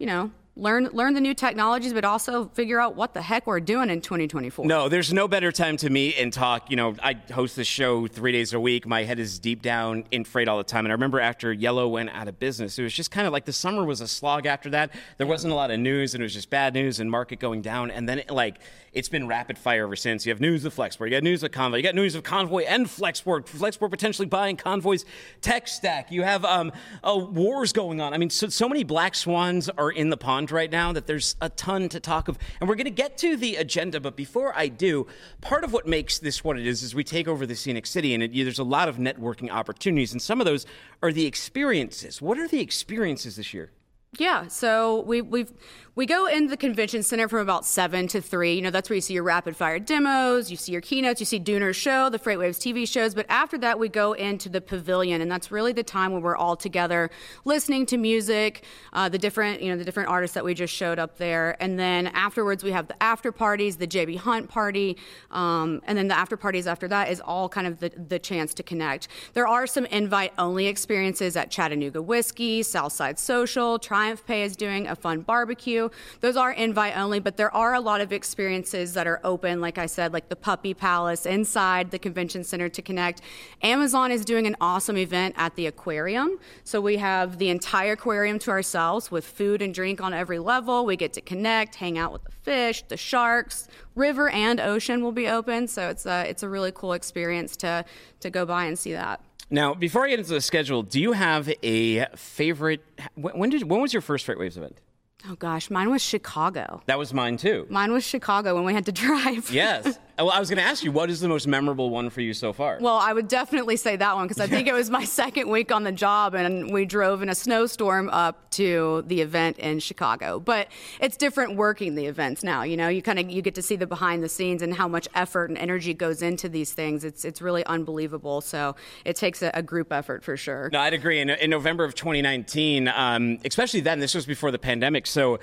[0.00, 3.60] you know, learn, learn the new technologies, but also figure out what the heck we're
[3.60, 4.64] doing in 2024.
[4.64, 6.70] No, there's no better time to meet and talk.
[6.70, 8.86] You know, I host this show three days a week.
[8.86, 10.86] My head is deep down in freight all the time.
[10.86, 13.44] And I remember after Yellow went out of business, it was just kind of like
[13.44, 14.92] the summer was a slog after that.
[15.18, 17.60] There wasn't a lot of news, and it was just bad news and market going
[17.60, 17.90] down.
[17.90, 18.58] And then, it, like,
[18.92, 20.24] it's been rapid fire ever since.
[20.24, 22.62] You have news of Flexport, you got news of Convoy, you got news of Convoy
[22.62, 23.44] and Flexport.
[23.44, 25.04] Flexport potentially buying Convoy's
[25.42, 26.10] tech stack.
[26.10, 26.72] You have um,
[27.04, 28.14] uh, wars going on.
[28.14, 31.36] I mean, so, so many black swans are in the pond right now that there's
[31.40, 32.38] a ton to talk of.
[32.60, 35.06] And we're going to get to the agenda, but before I do,
[35.40, 38.14] part of what makes this what it is is we take over the scenic city,
[38.14, 40.66] and it, there's a lot of networking opportunities, and some of those
[41.02, 42.20] are the experiences.
[42.22, 43.70] What are the experiences this year?
[44.18, 45.52] Yeah, so we we've
[45.96, 48.54] we go in the convention center from about seven to three.
[48.54, 51.24] You know, that's where you see your rapid fire demos, you see your keynotes, you
[51.24, 53.14] see Dooner's show, the Freightwaves TV shows.
[53.14, 56.36] But after that, we go into the pavilion, and that's really the time when we're
[56.36, 57.10] all together,
[57.46, 60.98] listening to music, uh, the different you know the different artists that we just showed
[60.98, 61.56] up there.
[61.62, 64.98] And then afterwards, we have the after parties, the JB Hunt party,
[65.30, 68.52] um, and then the after parties after that is all kind of the the chance
[68.52, 69.08] to connect.
[69.32, 74.86] There are some invite only experiences at Chattanooga Whiskey, Southside Social, Triumph Pay is doing
[74.86, 75.88] a fun barbecue.
[76.20, 79.78] Those are invite only, but there are a lot of experiences that are open, like
[79.78, 83.20] I said, like the Puppy Palace inside the convention center to connect.
[83.62, 86.38] Amazon is doing an awesome event at the aquarium.
[86.62, 90.86] So we have the entire aquarium to ourselves with food and drink on every level.
[90.86, 93.66] We get to connect, hang out with the fish, the sharks,
[93.96, 95.66] river and ocean will be open.
[95.66, 97.84] So it's a, it's a really cool experience to,
[98.20, 99.20] to go by and see that.
[99.48, 102.82] Now, before I get into the schedule, do you have a favorite?
[103.14, 104.80] When did when was your first Freightwaves event?
[105.28, 106.82] Oh gosh, mine was Chicago.
[106.86, 107.66] That was mine too.
[107.70, 109.50] Mine was Chicago when we had to drive.
[109.50, 109.98] Yes.
[110.18, 112.32] Well, I was going to ask you, what is the most memorable one for you
[112.32, 112.78] so far?
[112.80, 115.70] Well, I would definitely say that one because I think it was my second week
[115.70, 120.40] on the job, and we drove in a snowstorm up to the event in Chicago.
[120.40, 120.68] But
[121.00, 122.62] it's different working the events now.
[122.62, 124.88] You know, you kind of you get to see the behind the scenes and how
[124.88, 127.04] much effort and energy goes into these things.
[127.04, 128.40] It's it's really unbelievable.
[128.40, 128.74] So
[129.04, 130.70] it takes a, a group effort for sure.
[130.72, 131.20] No, I'd agree.
[131.20, 135.06] In, in November of 2019, um, especially then, this was before the pandemic.
[135.06, 135.40] So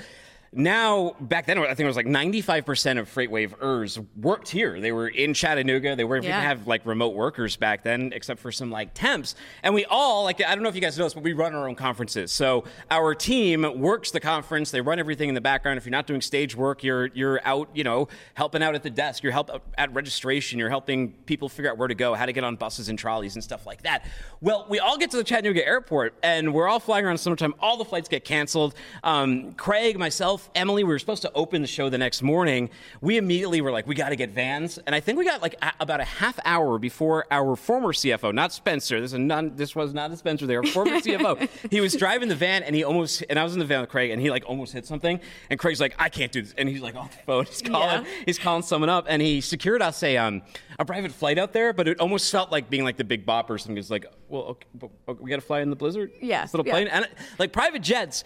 [0.56, 4.80] now, back then, I think it was like 95% of FreightWavers worked here.
[4.80, 5.96] They were in Chattanooga.
[5.96, 6.38] They were we Yeah.
[6.42, 9.36] didn't have like remote workers back then, except for some like temps.
[9.64, 11.56] And we all like I don't know if you guys know this, but we run
[11.56, 12.32] our own conferences.
[12.32, 14.72] So our team works the conference.
[14.72, 15.78] They run everything in the background.
[15.78, 18.90] If you're not doing stage work, you're you're out, you know, helping out at the
[18.90, 19.24] desk.
[19.24, 20.60] You're help at registration.
[20.60, 23.36] You're helping people figure out where to go, how to get on buses and trolleys
[23.36, 24.06] and stuff like that.
[24.42, 27.56] Well, we all get to the Chattanooga airport and we're all flying around summertime.
[27.60, 28.76] All the flights get canceled.
[29.04, 32.70] Um, Craig, myself, Emily, we were supposed to open the show the next morning.
[33.02, 35.56] We immediately were like, we got to get vans, and I think we got like
[35.62, 39.00] a- about a half hour before our former CFO, not Spencer.
[39.02, 40.46] This is non, This was not a Spencer.
[40.46, 41.50] There, former CFO.
[41.72, 43.90] He was driving the van, and he almost, and I was in the van with
[43.90, 46.68] Craig, and he like almost hit something, and Craig's like, I can't do this, and
[46.70, 48.10] he's like on the phone, he's calling, Yeah.
[48.26, 50.42] he's calling someone up, and he secured us a um
[50.80, 53.50] a private flight out there, but it almost felt like being like the big bop
[53.50, 53.78] or something.
[53.78, 56.12] It's like, well, okay, but, okay, we got to fly in the blizzard.
[56.20, 56.74] Yeah, This little yeah.
[56.74, 58.24] plane, and like private jets.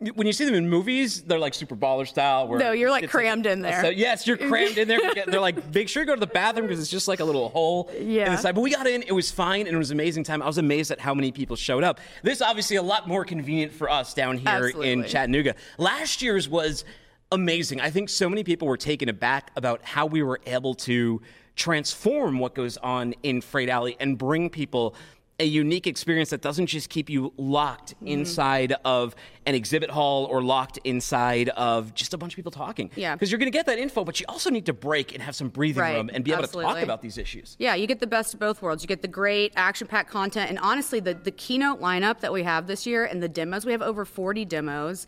[0.00, 2.48] When you see them in movies, they're like super baller style.
[2.48, 3.80] Where No, you're, like, crammed in there.
[3.80, 4.98] So, yes, you're crammed in there.
[5.26, 7.48] They're like, make sure you go to the bathroom because it's just like a little
[7.48, 8.30] hole in Yeah.
[8.30, 8.56] the side.
[8.56, 9.02] But we got in.
[9.04, 10.42] It was fine, and it was an amazing time.
[10.42, 12.00] I was amazed at how many people showed up.
[12.24, 15.54] This obviously a lot more convenient for us down here in Chattanooga.
[15.78, 16.84] Last year's was
[17.30, 17.80] amazing.
[17.80, 21.22] I think so many people were taken aback about how we were able to
[21.54, 24.96] transform what goes on in Freight Alley and bring people
[25.40, 28.06] a unique experience that doesn't just keep you locked Mm-hmm.
[28.08, 29.14] inside of
[29.46, 32.90] an exhibit hall or locked inside of just a bunch of people talking.
[32.96, 33.14] Yeah.
[33.14, 35.34] Because you're going to get that info, but you also need to break and have
[35.34, 35.96] some breathing Right.
[35.96, 37.56] room and be able to talk about these issues.
[37.58, 38.82] Yeah, you get the best of both worlds.
[38.82, 42.66] You get the great action-packed content, and honestly, the the keynote lineup that we have
[42.66, 45.06] this year and the demos, we have over 40 demos,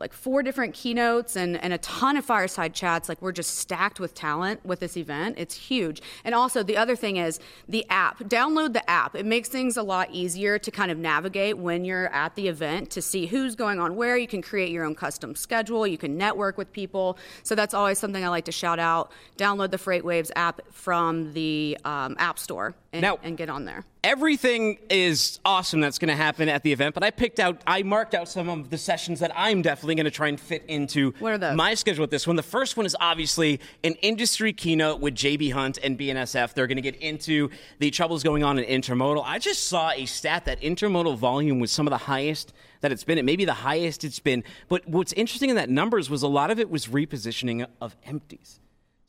[0.00, 3.08] like four different keynotes and and a ton of fireside chats.
[3.08, 5.36] Like we're just stacked with talent with this event.
[5.38, 6.00] It's huge.
[6.24, 8.20] And also, the other thing is the app.
[8.20, 9.14] Download the app.
[9.14, 12.90] It makes things a lot easier to kind of navigate when you're at the event
[12.90, 14.16] to see who's going on where.
[14.16, 15.86] You can create your own custom schedule.
[15.86, 17.18] You can network with people.
[17.42, 19.12] So that's always something I like to shout out.
[19.38, 23.84] Download the FreightWaves app from the um, App Store and, Now- and get on there.
[24.02, 27.82] Everything is awesome that's going to happen at the event, but I picked out, I
[27.82, 31.12] marked out some of the sessions that I'm definitely going to try and fit into
[31.18, 31.54] What are those?
[31.54, 32.36] my schedule with this one.
[32.36, 36.54] The first one is obviously an industry keynote with JB Hunt and BNSF.
[36.54, 39.22] They're going to get into the troubles going on in intermodal.
[39.22, 43.04] I just saw a stat that intermodal volume was some of the highest that it's
[43.04, 43.18] been.
[43.18, 44.44] It may be the highest it's been.
[44.70, 48.59] But what's interesting in that numbers was a lot of it was repositioning of empties.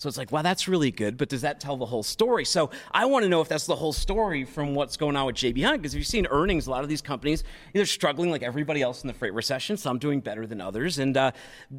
[0.01, 2.43] So it's like, wow, that's really good, but does that tell the whole story?
[2.43, 5.35] So I want to know if that's the whole story from what's going on with
[5.35, 7.43] JB Hunt, because if you've seen earnings, a lot of these companies
[7.75, 10.97] either struggling like everybody else in the freight recession, some doing better than others.
[10.97, 11.33] And uh,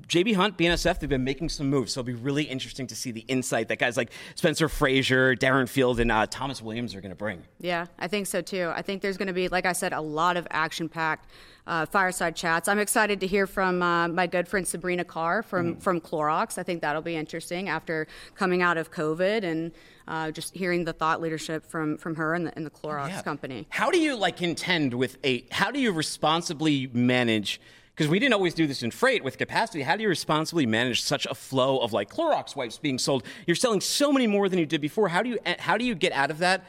[0.07, 1.95] JB Hunt, BNSF, they've been making some moves.
[1.95, 5.69] So it'll be really interesting to see the insight that guys like Spencer Frazier, Darren
[5.69, 7.43] Field, and uh, Thomas Williams are going to bring.
[7.59, 8.71] Yeah, I think so too.
[8.73, 11.29] I think there's going to be, like I said, a lot of action-packed
[11.67, 12.69] uh, fireside chats.
[12.69, 16.59] I'm excited to hear from uh, my good friend Sabrina Carr from from Clorox.
[16.59, 19.73] I think that'll be interesting after coming out of COVID and
[20.09, 23.23] uh, just hearing the thought leadership from from her and the, and the Clorox Yeah.
[23.23, 23.67] company.
[23.71, 25.45] How do you like contend with a?
[25.51, 27.61] How do you responsibly manage?
[27.95, 29.83] Because we didn't always do this in freight with capacity.
[29.83, 33.23] How do you responsibly manage such a flow of like Clorox wipes being sold?
[33.47, 35.09] You're selling so many more than you did before.
[35.09, 36.65] How do you how do you get out of that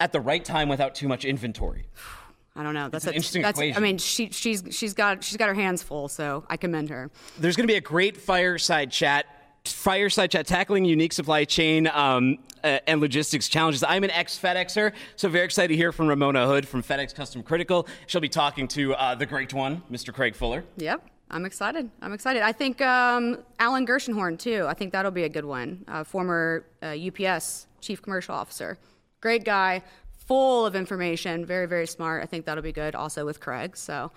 [0.00, 1.86] at the right time without too much inventory?
[2.56, 2.88] I don't know.
[2.88, 3.76] That's an a- interesting that's, equation.
[3.76, 7.10] I mean, she she's she's got she's got her hands full, so I commend her.
[7.38, 9.26] There's going to be a great fireside chat.
[9.64, 13.82] Fireside chat tackling unique supply chain um, uh, and logistics challenges.
[13.82, 17.42] I'm an ex FedExer, so very excited to hear from Ramona Hood from FedEx Custom
[17.42, 17.88] Critical.
[18.06, 20.14] She'll be talking to uh, the great one, Mr.
[20.14, 20.64] Craig Fuller.
[20.76, 21.10] Yep.
[21.30, 21.90] I'm excited.
[22.00, 22.42] I'm excited.
[22.42, 24.64] I think um, Alan Gershenhorn, too.
[24.68, 25.84] I think that'll be a good one.
[25.88, 28.78] Uh, former uh, UPS chief commercial officer.
[29.20, 29.82] Great guy,
[30.26, 32.22] full of information, very, very smart.
[32.22, 33.76] I think that'll be good also with Craig.
[33.76, 34.10] So,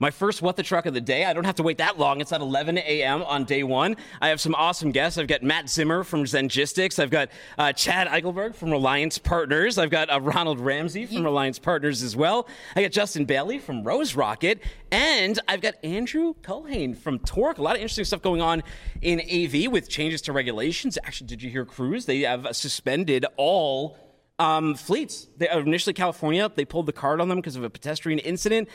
[0.00, 1.24] My first What the Truck of the Day.
[1.24, 2.20] I don't have to wait that long.
[2.20, 3.24] It's at 11 a.m.
[3.24, 3.96] on day one.
[4.20, 5.18] I have some awesome guests.
[5.18, 7.02] I've got Matt Zimmer from Zengistics.
[7.02, 9.76] I've got uh, Chad Eichelberg from Reliance Partners.
[9.76, 12.46] I've got uh, Ronald Ramsey from Reliance Partners as well.
[12.76, 14.62] I got Justin Bailey from Rose Rocket.
[14.92, 17.58] And I've got Andrew Culhane from Torc.
[17.58, 18.62] A lot of interesting stuff going on
[19.02, 20.96] in AV with changes to regulations.
[21.02, 22.06] Actually, did you hear Cruise?
[22.06, 23.98] They have suspended all
[24.38, 25.28] um, fleets.
[25.36, 28.68] They, initially, California, they pulled the card on them because of a pedestrian incident.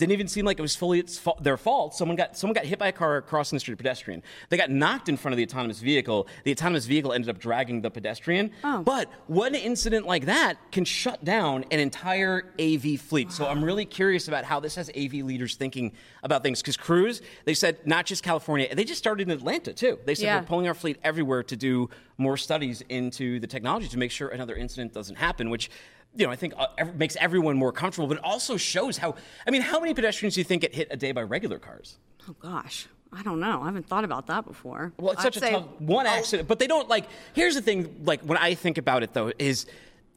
[0.00, 1.94] Didn't even seem like it was fully its fa- their fault.
[1.94, 4.22] Someone got someone got hit by a car crossing the street, pedestrian.
[4.48, 6.26] They got knocked in front of the autonomous vehicle.
[6.44, 8.50] The autonomous vehicle ended up dragging the pedestrian.
[8.64, 8.82] Oh.
[8.82, 13.30] But one incident like that can shut down an entire AV fleet.
[13.30, 16.62] So I'm really curious about how this has AV leaders thinking about things.
[16.62, 19.98] Because Cruise, they said not just California, they just started in Atlanta too.
[20.06, 20.40] They said Yeah.
[20.40, 24.28] we're pulling our fleet everywhere to do more studies into the technology to make sure
[24.28, 25.70] another incident doesn't happen, which
[26.14, 29.14] you know I think uh, makes everyone more comfortable, but it also shows how.
[29.46, 31.98] I mean, how many pedestrians do you think get hit a day by regular cars?
[32.28, 33.62] oh gosh, I don't know.
[33.62, 34.92] I haven't thought about that before.
[34.98, 37.06] Well, it's I'd such a tough one accident, but they don't like.
[37.32, 39.66] Here's the thing: like when I think about it, though, is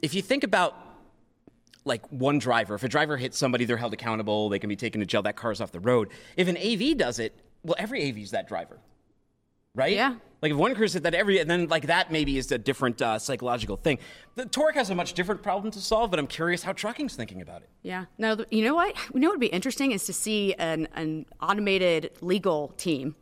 [0.02, 0.76] if you think about
[1.84, 4.48] like one driver, if a driver hits somebody, they're held accountable.
[4.48, 5.22] They can be taken to jail.
[5.22, 6.10] That car's off the road.
[6.36, 8.78] If an AV does it, well, every AV is that driver,
[9.74, 9.94] right?
[9.94, 10.16] Yeah.
[10.42, 13.00] Like if one crew said that every, and then like that maybe is a different
[13.00, 13.98] uh, psychological thing.
[14.34, 17.40] The Torc has a much different problem to solve, but I'm curious how trucking's thinking
[17.40, 17.70] about it.
[17.82, 18.04] Yeah.
[18.18, 18.94] No, th- you know what?
[19.14, 23.16] You know what would be interesting is to see an, an automated legal team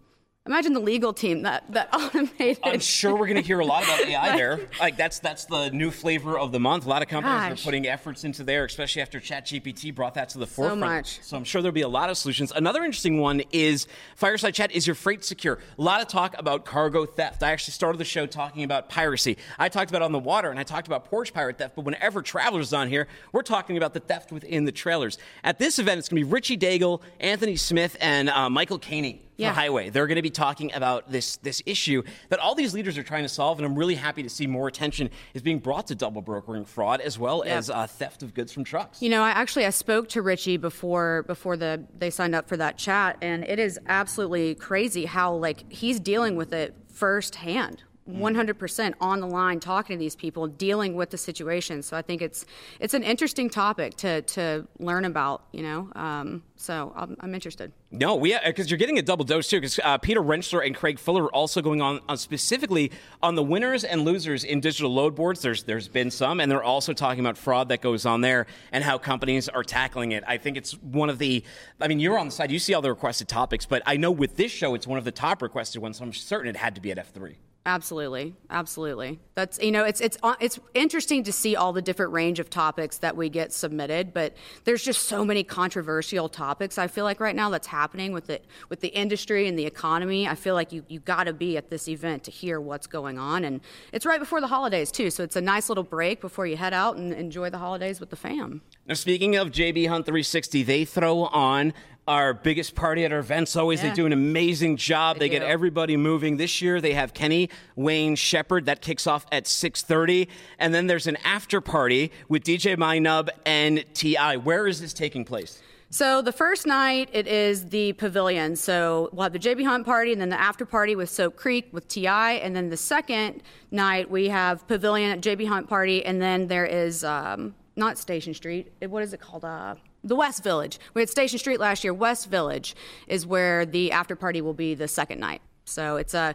[0.45, 2.59] Imagine the legal team that that automated.
[2.65, 4.61] I'm sure we're going to hear a lot about AI there.
[4.81, 6.85] Like that's that's the new flavor of the month.
[6.85, 7.63] A lot of companies Gosh.
[7.63, 10.81] are putting efforts into there, especially after ChatGPT brought that to the forefront.
[10.81, 11.21] So much.
[11.23, 12.51] So I'm sure there'll be a lot of solutions.
[12.51, 14.73] Another interesting one is Fireside Chat.
[14.73, 15.61] Is your freight secure?
[15.79, 17.45] A lot of talk about cargo theft.
[17.45, 19.39] I actually started the show talking about piracy.
[19.61, 21.77] I talked about on the water and I talked about porch pirate theft.
[21.77, 25.19] But whenever travelers on here, we're talking about the theft within the trailers.
[25.45, 29.23] At this event, it's going to be Richie Daigle, Anthony Smith, and uh, Michael Caney
[29.43, 29.53] Yeah.
[29.53, 29.91] Highway.
[29.91, 33.23] They're going to be talking about this this issue that all these leaders are trying
[33.25, 36.23] to solve, and I'm really happy to see more attention is being brought to double
[36.23, 37.57] brokering fraud as well Yeah.
[37.59, 39.03] as uh, theft of goods from trucks.
[39.03, 42.57] You know, I actually I spoke to Richie before before the they signed up for
[42.57, 47.83] that chat, and it is absolutely crazy how like he's dealing with it firsthand.
[48.11, 52.21] 100% on the line talking to these people dealing with the situation so i think
[52.21, 52.45] it's
[52.81, 57.73] it's an interesting topic to to learn about you know um, so I'm, I'm interested
[57.91, 59.57] No, we because you're getting a double dose too.
[59.59, 62.93] Because uh, Peter Rentschler and Craig Fuller are also going on, on specifically
[63.23, 65.43] on the winners and losers in digital load boards.
[65.43, 68.85] There's there's been some, and they're also talking about fraud that goes on there and
[68.85, 70.23] how companies are tackling it.
[70.27, 71.45] I think it's one of the.
[71.81, 72.51] I mean, you're on the side.
[72.51, 75.05] You see all the requested topics, but I know with this show, it's one of
[75.05, 75.99] the top requested ones.
[75.99, 77.35] So I'm certain it had to be at F3.
[77.65, 79.21] Absolutely, absolutely.
[79.37, 82.51] That's you know, it's it's uh, it's interesting to see all the different range of
[82.51, 84.35] topics that we get submitted, but
[84.65, 86.77] there's just so many controversial topics.
[86.77, 90.27] I feel like right now that's happening with the with the industry and the economy.
[90.27, 93.17] I feel like you you got to be at this event to hear what's going
[93.17, 93.61] on, and
[93.93, 96.75] it's right before the holidays too, so it's a nice little break before you head
[96.75, 98.63] out and enjoy the holidays with the fam.
[98.89, 101.73] Now, speaking of JB Hunt 360, they throw on
[102.09, 103.55] our biggest party at our events.
[103.55, 103.91] Always, Yeah.
[103.91, 105.17] they do an amazing job.
[105.19, 106.37] They, They get everybody moving.
[106.37, 110.29] This year, they have Kenny Wayne Shepherd that kicks off at 6:30,
[110.59, 114.17] and then there's an after party with DJ Mynub and Ti.
[114.43, 115.61] Where is this taking place?
[115.91, 118.57] So the first night it is the pavilion.
[118.57, 121.69] So we'll have the JB Hunt party and then the after party with Soap Creek
[121.71, 126.21] with Ti, and then the second night we have pavilion at JB Hunt party, and
[126.21, 128.73] then there is um, not Station Street.
[128.81, 129.45] What is it called?
[129.45, 129.75] Uh,
[130.05, 130.79] the West Village.
[130.95, 131.95] We had Station Street last year.
[131.95, 132.75] West Village
[133.07, 135.43] is where the after party will be the second night.
[135.65, 136.35] So it's a,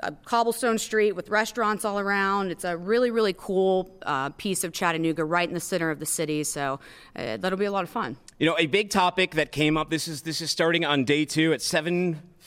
[0.00, 2.50] a cobblestone street with restaurants all around.
[2.50, 6.06] It's a really, really cool uh, piece of Chattanooga right in the center of the
[6.06, 6.42] city.
[6.44, 6.80] So
[7.14, 8.16] uh, that'll be a lot of fun.
[8.38, 9.90] You know, a big topic that came up.
[9.90, 11.62] This is this is starting on day two at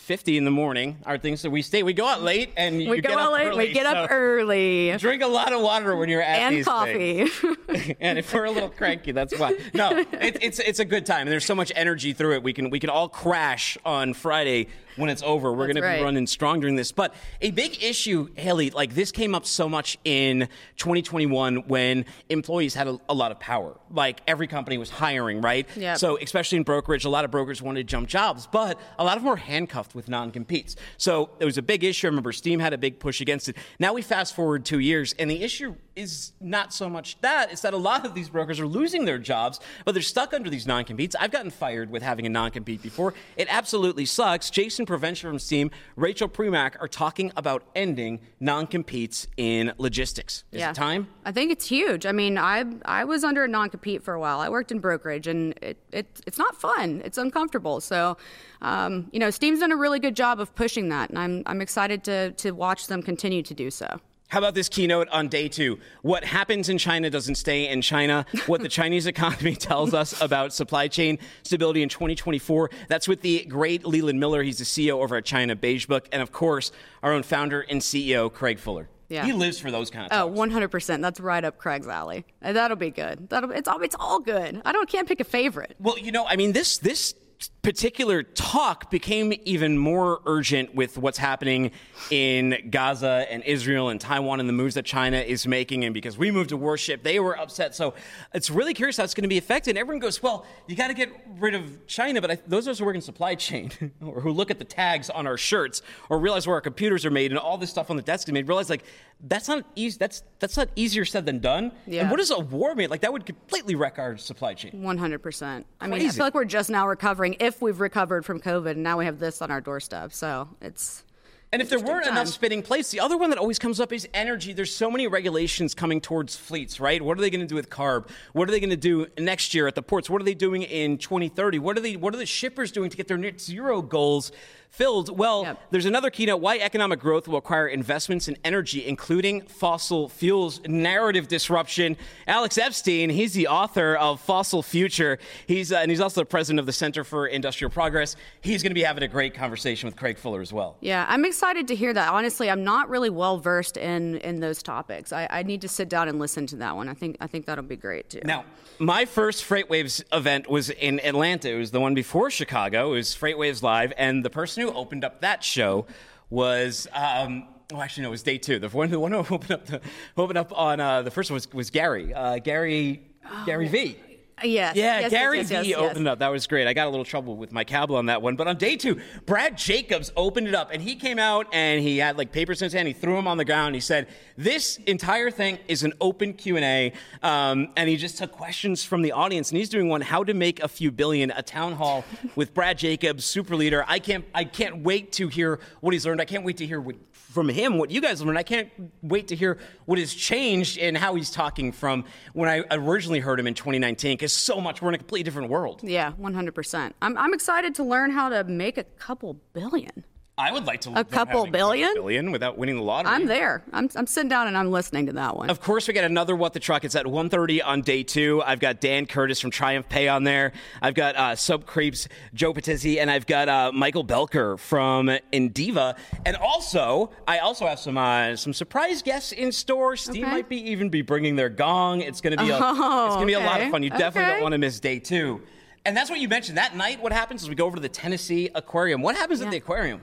[0.07, 0.97] 7:50 in the morning.
[1.05, 1.83] Our things that we stay.
[1.83, 3.47] We go out late and We go get out up late.
[3.47, 4.95] early, We get up early.
[4.97, 7.27] Drink a lot of water when you're at And these coffee.
[7.27, 7.95] things.
[7.99, 9.57] and if we're a little cranky, that's why.
[9.73, 12.43] No, it, it's it's a good time, and there's so much energy through it.
[12.43, 15.51] We can we can all crash on Friday when it's over.
[15.51, 16.91] We're going to be running strong during this.
[16.91, 20.47] But a big issue, Haley, like this came up so much in
[20.77, 23.77] 2021 when employees had a, a lot of power.
[23.91, 25.67] Like every company was hiring, right?
[25.75, 25.97] Yep.
[25.99, 29.17] So especially in brokerage, a lot of brokers wanted to jump jobs, but a lot
[29.17, 30.77] of them were handcuffed with non-competes.
[30.95, 32.07] So it was a big issue.
[32.07, 33.57] I remember Steam had a big push against it.
[33.79, 37.61] Now we fast forward two years, and the issue is not so much that; it's
[37.61, 40.67] that a lot of these brokers are losing their jobs, but they're stuck under these
[40.67, 41.15] non-competes.
[41.19, 43.13] I've gotten fired with having a non-compete before.
[43.35, 44.49] It absolutely sucks.
[44.49, 50.43] Jason Provonsha from Steam, Rachel Premack are talking about ending non-competes in logistics.
[50.51, 51.07] Is it time?
[51.25, 52.05] I think it's huge.
[52.05, 54.39] I mean, I I was under a non compete for a while.
[54.39, 57.01] I worked in brokerage, and it, it it's not fun.
[57.03, 57.81] It's uncomfortable.
[57.81, 58.17] So,
[58.61, 61.61] um, you know, Steam's done a really good job of pushing that, and I'm I'm
[61.61, 63.99] excited to to watch them continue to do so.
[64.29, 65.79] How about this keynote on day two?
[66.01, 68.25] What happens in China doesn't stay in China.
[68.47, 72.69] What the Chinese economy tells us about supply chain stability in 2024.
[72.87, 74.43] That's with the great Leland Miller.
[74.43, 76.07] He's the CEO over at China Beige Book.
[76.11, 76.71] And of course,
[77.03, 78.89] our own founder and CEO, Craig Fuller.
[79.09, 79.25] Yeah.
[79.25, 80.53] He lives for those kind of Oh, talks.
[80.53, 81.01] 100%.
[81.01, 82.25] That's right up Craig's alley.
[82.41, 83.29] That'll be good.
[83.29, 84.61] That'll it's all it's all good.
[84.65, 85.75] I don't can't pick a favorite.
[85.79, 87.15] Well, you know, I mean, this this
[87.61, 91.71] particular talk became even more urgent with what's happening
[92.09, 95.83] in Gaza and Israel and Taiwan and the moves that China is making.
[95.83, 97.75] And because we moved to warship, they were upset.
[97.75, 97.93] So
[98.33, 99.71] it's really curious how it's going to be affected.
[99.71, 101.09] And everyone goes, well, you got to get
[101.39, 102.21] rid of China.
[102.21, 103.69] But I, those of us who work in supply chain
[104.01, 107.11] or who look at the tags on our shirts or realize where our computers are
[107.11, 108.85] made and all this stuff on the desk is made, realize like
[109.21, 109.97] that's not easy.
[109.97, 111.71] That's that's not easier said than done.
[111.85, 112.01] Yeah.
[112.01, 112.89] And what does a war mean?
[112.89, 114.71] Like that would completely wreck our supply chain.
[114.73, 115.63] 100%.
[115.81, 118.83] I mean, I feel like we're just now recovering if we've recovered from COVID and
[118.83, 120.13] now we have this on our doorstep.
[120.13, 121.03] So, it's
[121.51, 122.25] And if there weren't enough time.
[122.27, 124.53] spinning plates, the other one that always comes up is energy.
[124.53, 127.01] There's so many regulations coming towards fleets, right?
[127.01, 128.09] What are they going to do with CARB?
[128.33, 130.09] What are they going to do next year at the ports?
[130.09, 131.57] What are they doing in 2030?
[131.59, 134.31] What are they what are the shippers doing to get their net zero goals?
[134.69, 135.17] Filled.
[135.17, 135.59] Well, Yep.
[135.71, 140.61] there's another keynote why economic growth will require investments in energy, including fossil fuels.
[140.67, 141.97] Narrative disruption.
[142.27, 145.17] Alex Epstein, he's the author of Fossil Future.
[145.47, 148.15] He's, uh, and he's also the president of the Center for Industrial Progress.
[148.41, 150.77] He's going to be having a great conversation with Craig Fuller as well.
[150.81, 152.11] Yeah, I'm excited to hear that.
[152.11, 155.11] Honestly, I'm not really well versed in in those topics.
[155.11, 156.87] I, I need to sit down and listen to that one.
[156.89, 158.21] I think I think that'll be great too.
[158.23, 158.45] Now,
[158.79, 161.49] my first FreightWaves event was in Atlanta.
[161.49, 162.91] It was the one before Chicago.
[162.93, 165.85] It was FreightWaves Live, and the person who opened up that show
[166.29, 166.87] was.
[166.93, 168.07] Um, Oh, actually, no.
[168.07, 168.59] It was day two.
[168.59, 169.81] The one, the one who opened up, the,
[170.15, 173.01] opened up on uh, the first one was, was Gary, uh, Gary,
[173.45, 173.97] Gary V.
[174.43, 174.75] Yes.
[174.75, 176.19] Yeah, yes, Gary yes, yes, V yes, opened up.
[176.19, 176.67] That was great.
[176.67, 178.35] I got a little trouble with my cable on that one.
[178.35, 181.97] But on day two, Brad Jacobs opened it up and he came out and he
[181.97, 182.87] had like papers in his hand.
[182.87, 183.73] He threw them on the ground.
[183.73, 184.07] He said,
[184.37, 188.83] "This entire thing is an open Q and A." Um, and he just took questions
[188.83, 189.49] from the audience.
[189.49, 192.77] And he's doing one: how to make a few billion, a town hall with Brad
[192.77, 193.85] Jacobs, super leader.
[193.87, 196.21] I can't, I can't wait to hear what he's learned.
[196.21, 196.95] I can't wait to hear what,
[197.37, 198.39] from him what you guys learned.
[198.39, 198.67] I can't
[199.03, 203.39] wait to hear what has changed and how he's talking from when I originally heard
[203.39, 204.13] him in 2019.
[204.13, 205.81] Because so much, we're in a completely different world.
[205.83, 206.93] Yeah, 100%.
[206.99, 210.03] I'm I'm excited to learn how to make a couple billion.
[210.39, 211.95] I would like to A couple billion?
[211.95, 213.11] billion without winning the lottery.
[213.11, 213.63] I'm there.
[213.73, 215.49] I'm I'm sitting down and I'm listening to that one.
[215.49, 216.85] Of course, we got another What the Truck.
[216.85, 218.43] It's at 1.30 on day two.
[218.45, 220.51] I've got Dan Curtis from Triumph Pay on there.
[220.79, 225.97] I've got uh, Sub Creeps, Joe Patizzi, and I've got uh, Michael Belker from Indiva.
[226.27, 229.95] And also, I also have some uh, some surprise guests in store.
[229.97, 230.31] Steve Okay.
[230.31, 232.01] might be even be bringing their gong.
[232.01, 233.81] It's going to be a, Oh, it's to be a lot of fun.
[233.81, 234.31] You definitely Okay.
[234.33, 235.41] don't want to miss day two.
[235.83, 236.57] And that's what you mentioned.
[236.59, 239.01] That night, what happens is we go over to the Tennessee Aquarium.
[239.01, 240.01] What happens at the aquarium?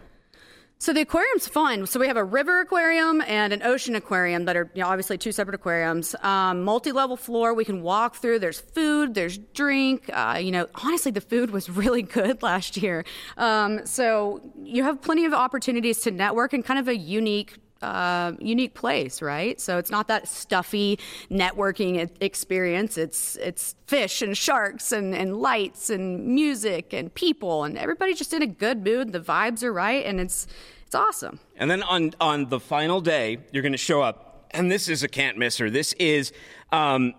[0.85, 1.87] So the aquarium's fun.
[1.87, 5.17] So we have a river aquarium and an ocean aquarium that are you know, obviously
[5.17, 6.15] two separate aquariums.
[6.23, 8.41] Um, multi-level floor we can walk through.
[8.41, 9.15] There's food.
[9.15, 10.11] There's drink.
[10.13, 13.07] Uh, you know, honestly, the food was really good last year.
[13.39, 18.33] Um, so you have plenty of opportunities to network and kind of a unique uh,
[18.41, 19.61] unique place, right?
[19.61, 20.99] So it's not that stuffy
[21.31, 22.97] networking experience.
[22.97, 28.33] It's it's fish and sharks and, and lights and music and people and everybody's just
[28.33, 29.13] in a good mood.
[29.13, 30.47] The vibes are right, and it's
[30.87, 31.41] it's awesome.
[31.57, 35.03] And then on on the final day, you're going to show up, and this is
[35.03, 35.71] a can't misser.
[35.71, 36.33] This is.
[36.73, 37.15] Um,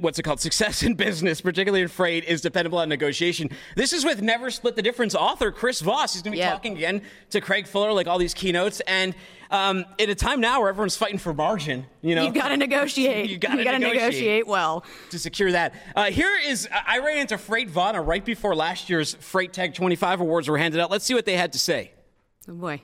[0.00, 0.40] What's it called?
[0.40, 3.50] Success in business, particularly in freight, is dependable on negotiation.
[3.76, 6.14] This is with Never Split the Difference author Chris Voss.
[6.14, 6.50] He's going to be Yeah.
[6.50, 8.80] talking again to Craig Fuller, like all these keynotes.
[8.86, 9.14] And
[9.50, 12.56] um, in a time now where everyone's fighting for margin, you know, You've got to
[12.56, 13.28] negotiate.
[13.28, 14.02] You gotta gotta negotiate.
[14.02, 14.84] negotiate well.
[15.10, 15.74] to secure that.
[15.94, 20.48] Uh, here is I ran into Freightvana right before last year's Freight Tech 25 awards
[20.48, 20.90] were handed out.
[20.90, 21.92] Let's see what they had to say.
[22.48, 22.80] Oh boy.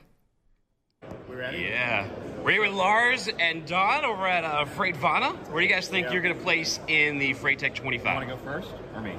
[1.29, 2.07] Yeah.
[2.43, 5.35] We're here with Lars and Don over at uh, Freightvana.
[5.49, 8.05] Where do you guys think you're going to place in the Freight Tech 25?
[8.15, 9.13] Want to go first or me?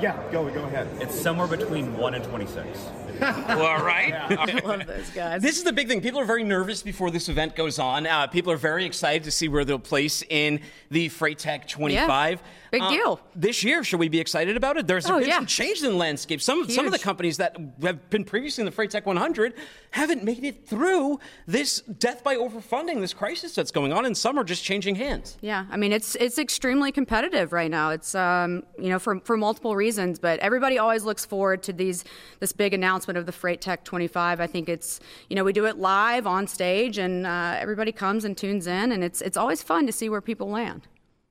[0.00, 0.86] Yeah, go go ahead.
[1.00, 2.78] It's somewhere between one and twenty-six.
[3.18, 4.12] Well, all right.
[4.12, 4.62] All right.
[4.62, 5.40] I love those guys.
[5.40, 6.02] This is the big thing.
[6.02, 8.06] People are very nervous before this event goes on.
[8.06, 10.60] Uh, people are very excited to see where they'll place in
[10.90, 12.42] the Freight Tech 25.
[12.72, 13.20] Big Uh, deal.
[13.34, 14.86] This year, should we be excited about it?
[14.86, 15.36] There's Oh, been yeah.
[15.36, 16.42] some changes in the landscape.
[16.42, 19.54] Some, some of the companies that have been previously in the Freight Tech 100
[19.96, 24.38] haven't made it through this death by overfunding, this crisis that's going on, and some
[24.38, 25.38] are just changing hands.
[25.40, 27.90] Yeah, I mean it's it's extremely competitive right now.
[27.90, 32.04] It's um, you know for for multiple reasons, but everybody always looks forward to these
[32.40, 34.38] this big announcement of the Freight Tech 25.
[34.38, 38.24] I think it's you know we do it live on stage, and uh, everybody comes
[38.24, 40.86] and tunes in, and it's it's always fun to see where people land.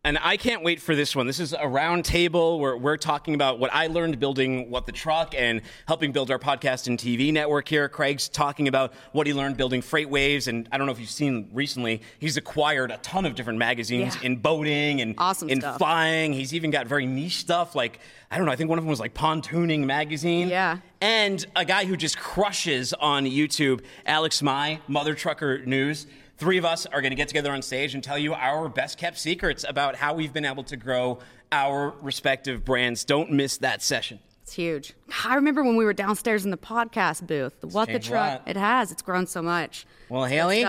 [0.06, 1.26] And I can't wait for this one.
[1.26, 4.92] This is a round table where we're talking about what I learned building What the
[4.92, 7.90] Truck and helping build our podcast and TV network here.
[7.90, 10.48] Craig's talking about what he learned building FreightWaves.
[10.48, 14.16] And I don't know if you've seen recently, he's acquired a ton of different magazines
[14.18, 14.28] Yeah.
[14.28, 15.80] in boating and Awesome in stuff.
[15.80, 16.34] flying.
[16.34, 17.98] He's even got very niche stuff like,
[18.30, 20.50] I don't know, I think one of them was like Pontooning Magazine.
[20.50, 20.78] Yeah.
[21.02, 26.06] And a guy who just crushes on YouTube, Alex Mai, Mother Trucker News.
[26.38, 28.98] Three of us are going to get together on stage and tell you our best
[28.98, 31.20] kept secrets about how we've been able to grow
[31.52, 33.06] our respective brands.
[33.06, 34.20] Don't miss that session.
[34.44, 34.94] It's huge.
[35.24, 37.60] I remember when we were downstairs in the podcast booth.
[37.62, 38.42] The what the truck?
[38.46, 38.92] It has.
[38.92, 39.88] It's grown so much.
[40.10, 40.66] Well, Haley,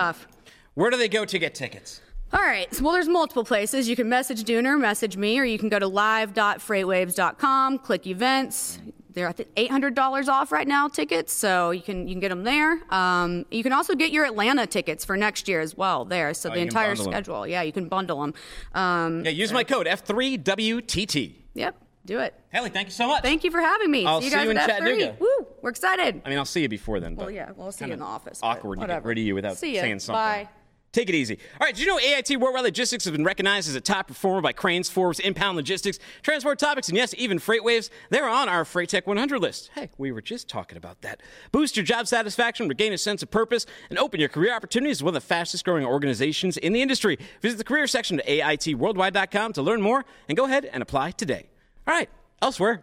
[0.75, 2.01] where do they go to get tickets?
[2.33, 2.73] All right.
[2.75, 3.89] So, well, there's multiple places.
[3.89, 8.79] You can message Dooner, message me, or you can go to live.freightwaves.com, click events.
[9.17, 12.45] They're I think $800 off right now tickets, so you can you can get them
[12.45, 12.79] there.
[12.93, 16.35] Um, you can also get your Atlanta tickets for next year as well there.
[16.35, 18.35] So Oh, the entire schedule, yeah, you can bundle them.
[18.75, 21.33] Um, Yeah, use my code F3WTT.
[21.55, 22.35] Yep, do it.
[22.53, 23.23] Haley, thank you so much.
[23.23, 24.05] Thank you for having me.
[24.05, 24.79] I'll see you see guys you in at F3.
[24.81, 25.17] Chattanooga.
[25.19, 26.21] Woo, we're excited.
[26.27, 27.17] I mean, I'll see you before then.
[27.17, 28.41] well, but yeah, we'll see you in the office.
[28.43, 30.15] Awkward to get rid of you without saying something.
[30.15, 30.49] Bye.
[30.97, 31.39] Take it easy.
[31.61, 34.41] All right, did you know AIT Worldwide Logistics has been recognized as a top performer
[34.41, 37.91] by Crain's, Forbes, Inbound Logistics, Transport Topics, and yes, even FreightWaves?
[38.09, 39.69] They're on our Freight Tech 100 list.
[39.75, 41.21] Hey, we were just talking about that.
[41.53, 45.09] Boost your job satisfaction, regain a sense of purpose, and open your career opportunities with
[45.13, 47.19] one of the fastest growing organizations in the industry.
[47.43, 51.51] Visit the career section at AITworldwide.com to learn more and go ahead and apply today.
[51.87, 52.09] All right,
[52.41, 52.83] elsewhere.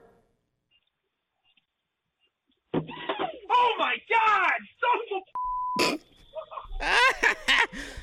[2.75, 4.51] Oh my God!
[5.89, 5.99] A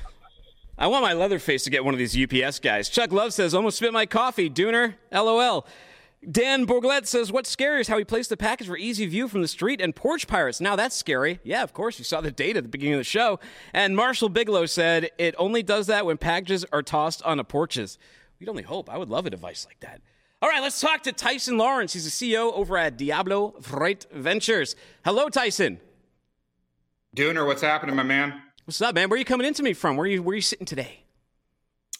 [0.81, 2.89] I want my Leatherface to get one of these UPS guys.
[2.89, 4.95] Chuck Love says, almost spit my coffee, Dooner.
[5.11, 5.67] LOL.
[6.27, 9.43] Dan Bourglet says, what's scary is how he placed the package for easy view from
[9.43, 10.59] the street and porch pirates.
[10.59, 11.39] Now that's scary.
[11.43, 13.39] Yeah, of course, you saw the date at the beginning of the show.
[13.73, 17.99] And Marshall Bigelow said, it only does that when packages are tossed onto porches.
[18.39, 18.89] We'd only hope.
[18.89, 20.01] I would love a device like that.
[20.41, 21.93] All right, let's talk to Tyson Lawrence.
[21.93, 24.75] He's the CEO over at Diablo Freight Ventures.
[25.05, 25.79] Hello, Tyson.
[27.15, 28.41] Dooner, what's happening, my man?
[28.71, 29.09] What's up, man?
[29.09, 29.97] Where are you coming into me from?
[29.97, 31.03] Where are you where are you sitting today?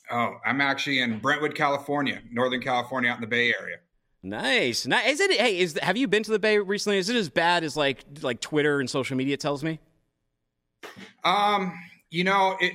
[0.09, 3.76] Oh, I'm actually in Brentwood, California, Northern California, out in the Bay Area.
[4.24, 4.88] Nice.
[4.88, 5.05] Nice.
[5.05, 6.97] Is it hey, is have you been to the Bay recently?
[6.97, 9.82] Is it as bad as like like Twitter and social media tells me?
[11.26, 11.78] Um,
[12.09, 12.72] you know, it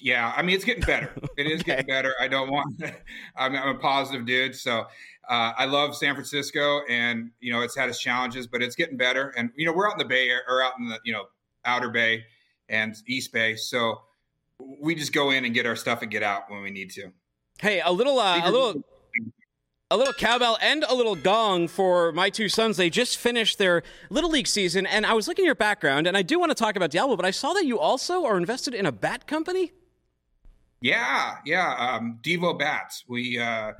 [0.00, 1.12] yeah, I mean it's getting better.
[1.36, 1.72] It is okay.
[1.72, 2.14] getting better.
[2.20, 2.80] I don't want
[3.36, 4.84] I'm, I'm a positive dude, so
[5.28, 8.96] uh, I love San Francisco, and you know it's had its challenges, but it's getting
[8.96, 9.34] better.
[9.36, 11.24] And you know we're out in the Bay or out in the you know
[11.64, 12.24] Outer Bay,
[12.68, 13.56] and East Bay.
[13.56, 14.02] So
[14.58, 17.12] we just go in and get our stuff and get out when we need to.
[17.60, 18.82] Hey, a little, uh, a little,
[19.90, 22.76] a little cowbell and a little gong for my two sons.
[22.76, 26.16] They just finished their little league season, and I was looking at your background, and
[26.16, 28.74] I do want to talk about Diablo, but I saw that you also are invested
[28.74, 29.72] in a bat company.
[30.80, 33.04] Yeah, yeah, um, Devo bats.
[33.08, 33.72] We uh,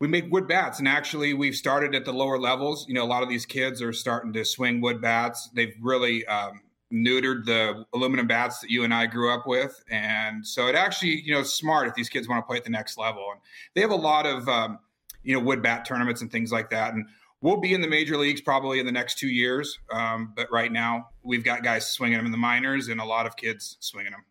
[0.00, 2.86] we make wood bats, and actually, we've started at the lower levels.
[2.86, 5.48] You know, a lot of these kids are starting to swing wood bats.
[5.54, 6.60] They've really um,
[6.92, 11.20] neutered the aluminum bats that you and I grew up with, and so it actually,
[11.22, 13.28] you know, smart if these kids want to play at the next level.
[13.32, 13.40] And
[13.74, 14.78] they have a lot of, um,
[15.22, 16.94] you know, wood bat tournaments and things like that.
[16.94, 17.06] And
[17.40, 19.78] we'll be in the major leagues probably in the next two years.
[19.92, 23.26] Um, but right now, we've got guys swinging them in the minors and a lot
[23.26, 24.24] of kids swinging them.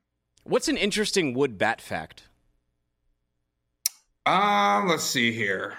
[0.44, 2.24] What's an interesting wood bat fact?
[4.26, 5.76] Um, let's see here.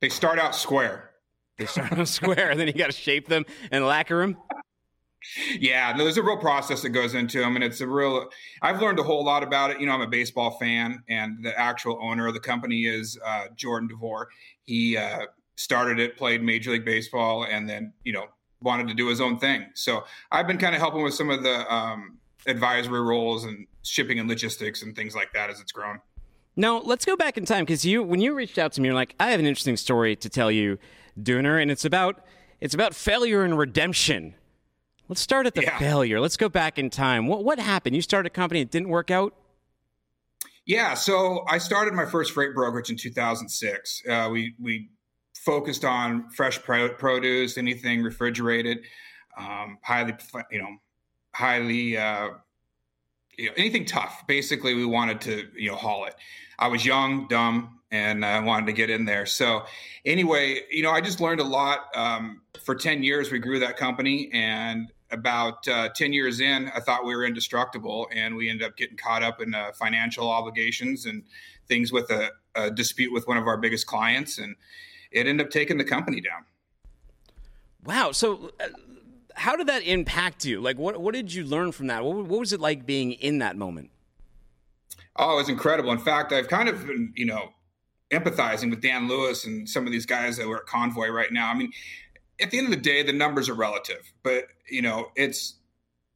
[0.00, 1.10] They start out square.
[1.58, 4.36] They start out square, and then you got to shape them and lacquer them
[5.58, 8.30] yeah, no, there's a real process that goes into them, and it's a real.
[8.62, 9.80] I've learned a whole lot about it.
[9.80, 13.46] You know, I'm a baseball fan, and the actual owner of the company is uh,
[13.54, 14.28] Jordan DeVore.
[14.64, 18.26] He uh, started it, played Major League Baseball, and then you know
[18.62, 19.66] wanted to do his own thing.
[19.74, 24.18] So I've been kind of helping with some of the um, advisory roles and shipping
[24.18, 26.00] and logistics and things like that as it's grown.
[26.56, 28.94] Now let's go back in time because you, when you reached out to me, you're
[28.94, 30.78] like, I have an interesting story to tell you,
[31.18, 32.24] Dooner, and it's about
[32.60, 34.34] it's about failure and redemption.
[35.10, 35.76] Let's start at the yeah.
[35.76, 36.20] failure.
[36.20, 37.26] Let's go back in time.
[37.26, 37.96] What what happened?
[37.96, 39.34] You started a company, it didn't work out.
[40.66, 44.02] Yeah, so I started my first freight brokerage in 2006.
[44.08, 44.90] Uh, we we
[45.34, 48.84] focused on fresh produce, anything refrigerated,
[49.36, 50.14] um, highly
[50.52, 50.76] you know,
[51.34, 52.28] highly uh,
[53.36, 54.24] you know, anything tough.
[54.28, 56.14] Basically, we wanted to you know haul it.
[56.56, 59.26] I was young, dumb, and I wanted to get in there.
[59.26, 59.64] So
[60.04, 61.86] anyway, you know, I just learned a lot.
[61.96, 66.80] Um, for 10 years, we grew that company and about uh, 10 years in, I
[66.80, 71.06] thought we were indestructible, and we ended up getting caught up in uh, financial obligations
[71.06, 71.24] and
[71.68, 74.56] things with a, a, dispute with one of our biggest clients, and
[75.10, 76.44] it ended up taking the company down.
[77.84, 78.12] Wow.
[78.12, 78.68] So, uh,
[79.34, 80.60] how did that impact you?
[80.60, 82.04] Like, what, what did you learn from that?
[82.04, 83.90] What, what was it like being in that moment?
[85.16, 85.92] Oh, it was incredible.
[85.92, 87.50] In fact, I've kind of been, you know,
[88.10, 91.50] empathizing with Dan Lewis and some of these guys that were at Convoy right now.
[91.50, 91.72] I mean,
[92.40, 95.54] at the end of the day, the numbers are relative, but you know, it's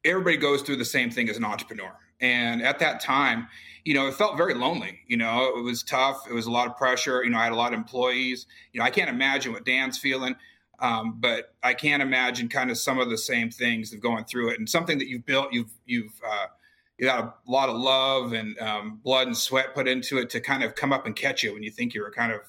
[0.03, 1.91] everybody goes through the same thing as an entrepreneur.
[2.21, 3.47] And at that time,
[3.83, 4.99] you know, it felt very lonely.
[5.07, 6.25] You know, it was tough.
[6.29, 7.23] It was a lot of pressure.
[7.23, 8.47] You know, I had a lot of employees.
[8.71, 10.35] You know, I can't imagine what Dan's feeling,
[10.79, 14.51] um, but I can't imagine kind of some of the same things of going through
[14.51, 14.59] it.
[14.59, 16.47] And something that you've built, you've you've uh,
[16.97, 20.39] you got a lot of love and um, blood and sweat put into it to
[20.39, 22.41] kind of come up and catch you when you think you were kind of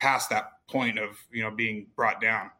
[0.00, 2.50] past that point of you know being brought down.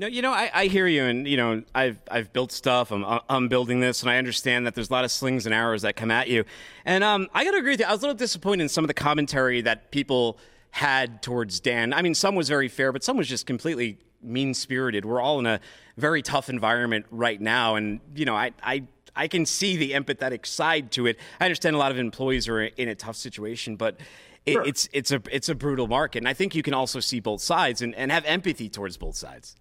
[0.00, 2.90] No, you know, I, I, hear you, and you know, I've I've built stuff.
[2.90, 5.82] I'm I'm building this, and I understand that there's a lot of slings and arrows
[5.82, 6.46] that come at you.
[6.86, 7.86] And um, I got to agree with you.
[7.86, 10.38] I was a little disappointed in some of the commentary that people
[10.70, 11.92] had towards Dan.
[11.92, 15.04] I mean, some was very fair, but some was just completely mean spirited.
[15.04, 15.60] We're all in a
[15.98, 18.84] very tough environment right now, and you know, I I
[19.14, 21.18] I can see the empathetic side to it.
[21.38, 24.00] I understand a lot of employees are in a tough situation, but.
[24.46, 24.64] It, sure.
[24.64, 27.42] It's it's a it's a brutal market, and I think you can also see both
[27.42, 29.54] sides and, and have empathy towards both sides.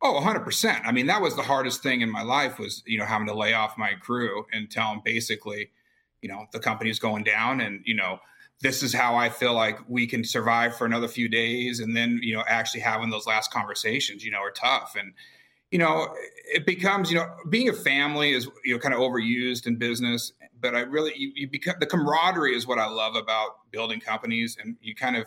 [0.00, 0.80] Oh, 100%.
[0.84, 3.34] I mean, that was the hardest thing in my life was, you know, having to
[3.34, 5.70] lay off my crew and tell them basically,
[6.22, 8.18] you know, the company's going down and, you know,
[8.60, 11.80] this is how I feel like we can survive for another few days.
[11.80, 14.94] And then, you know, actually having those last conversations, you know, are tough.
[14.98, 15.14] And,
[15.70, 16.08] you know,
[16.46, 20.32] it becomes, you know, being a family is, you know, kind of overused in business.
[20.60, 24.56] But I really, you, you become the camaraderie is what I love about building companies.
[24.60, 25.26] And you kind of,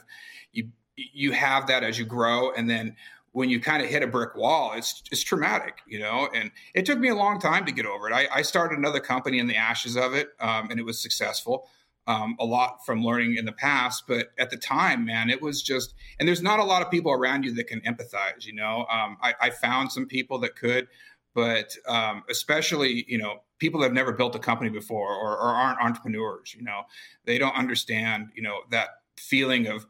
[0.51, 2.51] you, you have that as you grow.
[2.51, 2.97] And then
[3.33, 6.27] when you kind of hit a brick wall, it's it's traumatic, you know.
[6.33, 8.13] And it took me a long time to get over it.
[8.13, 11.67] I, I started another company in the ashes of it, um, and it was successful.
[12.07, 15.61] Um, a lot from learning in the past, but at the time, man, it was
[15.61, 15.93] just.
[16.19, 18.45] And there's not a lot of people around you that can empathize.
[18.45, 20.87] You know, um, I, I, found some people that could,
[21.33, 25.53] but um, especially, you know, people that have never built a company before or, or
[25.53, 26.53] aren't entrepreneurs.
[26.57, 26.81] You know,
[27.25, 28.29] they don't understand.
[28.35, 29.85] You know that feeling of,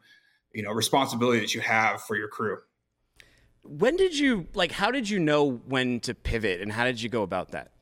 [0.52, 2.58] you know, responsibility that you have for your crew.
[3.64, 4.72] When did you like?
[4.72, 7.72] How did you know when to pivot, and how did you go about that?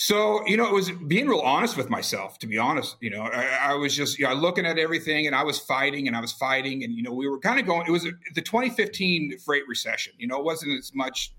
[0.00, 2.38] So you know, it was being real honest with myself.
[2.38, 5.34] To be honest, you know, I, I was just you know looking at everything, and
[5.34, 7.84] I was fighting, and I was fighting, and you know, we were kind of going.
[7.86, 10.12] It was the 2015 freight recession.
[10.16, 11.34] You know, it wasn't as much.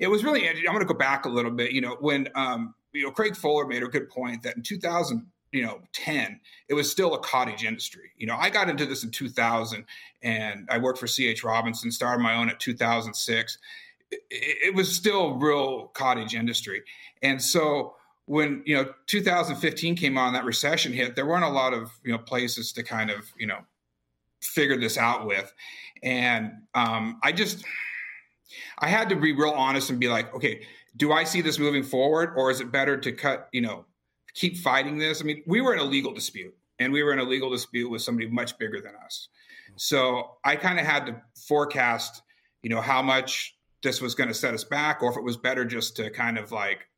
[0.00, 0.48] It was really.
[0.48, 1.70] I'm going to go back a little bit.
[1.70, 5.24] You know, when um, you know Craig Fuller made a good point that in 2000
[5.52, 8.10] you know 10 it was still a cottage industry.
[8.16, 9.84] You know i got into this in 2000
[10.22, 13.58] and i worked for ch robinson started my own at 2006
[14.10, 16.82] it, it was still real cottage industry.
[17.22, 17.94] And so
[18.26, 22.12] when you know 2015 came on that recession hit there weren't a lot of you
[22.12, 23.58] know places to kind of you know
[24.42, 25.52] figure this out with.
[26.02, 27.64] And um, i just
[28.78, 31.82] i had to be real honest and be like okay do i see this moving
[31.82, 33.84] forward or is it better to cut you know
[34.34, 35.20] keep fighting this.
[35.20, 37.90] I mean, we were in a legal dispute, and we were in a legal dispute
[37.90, 39.28] with somebody much bigger than us.
[39.76, 42.22] So I kind of had to forecast,
[42.62, 45.36] you know, how much this was going to set us back, or if it was
[45.36, 46.88] better just to kind of like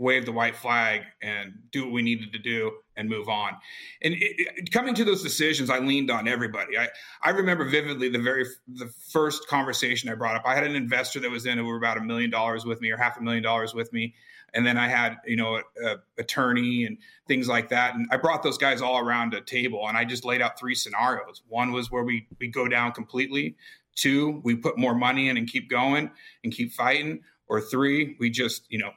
[0.00, 3.52] wave the white flag and do what we needed to do and move on.
[4.00, 6.78] And it, it, coming to those decisions, I leaned on everybody.
[6.78, 6.88] I,
[7.22, 10.42] I remember vividly the very the first conversation I brought up.
[10.46, 12.96] I had an investor that was in over about a million dollars with me or
[12.96, 14.14] half a million dollars with me
[14.54, 18.16] and then I had you know a, a attorney and things like that, and I
[18.16, 21.42] brought those guys all around a table, and I just laid out three scenarios.
[21.48, 23.56] One was where we we go down completely.
[23.96, 26.10] Two, we put more money in and keep going
[26.44, 27.20] and keep fighting.
[27.48, 28.92] Or three, we just you know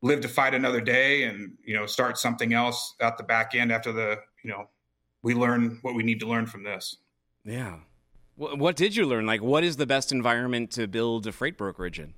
[0.00, 3.70] live to fight another day and you know start something else at the back end
[3.70, 4.68] after the you know
[5.22, 6.96] we learn what we need to learn from this.
[7.44, 7.78] Yeah.
[8.36, 9.26] What did you learn?
[9.26, 12.14] Like, what is the best environment to build a freight brokerage in?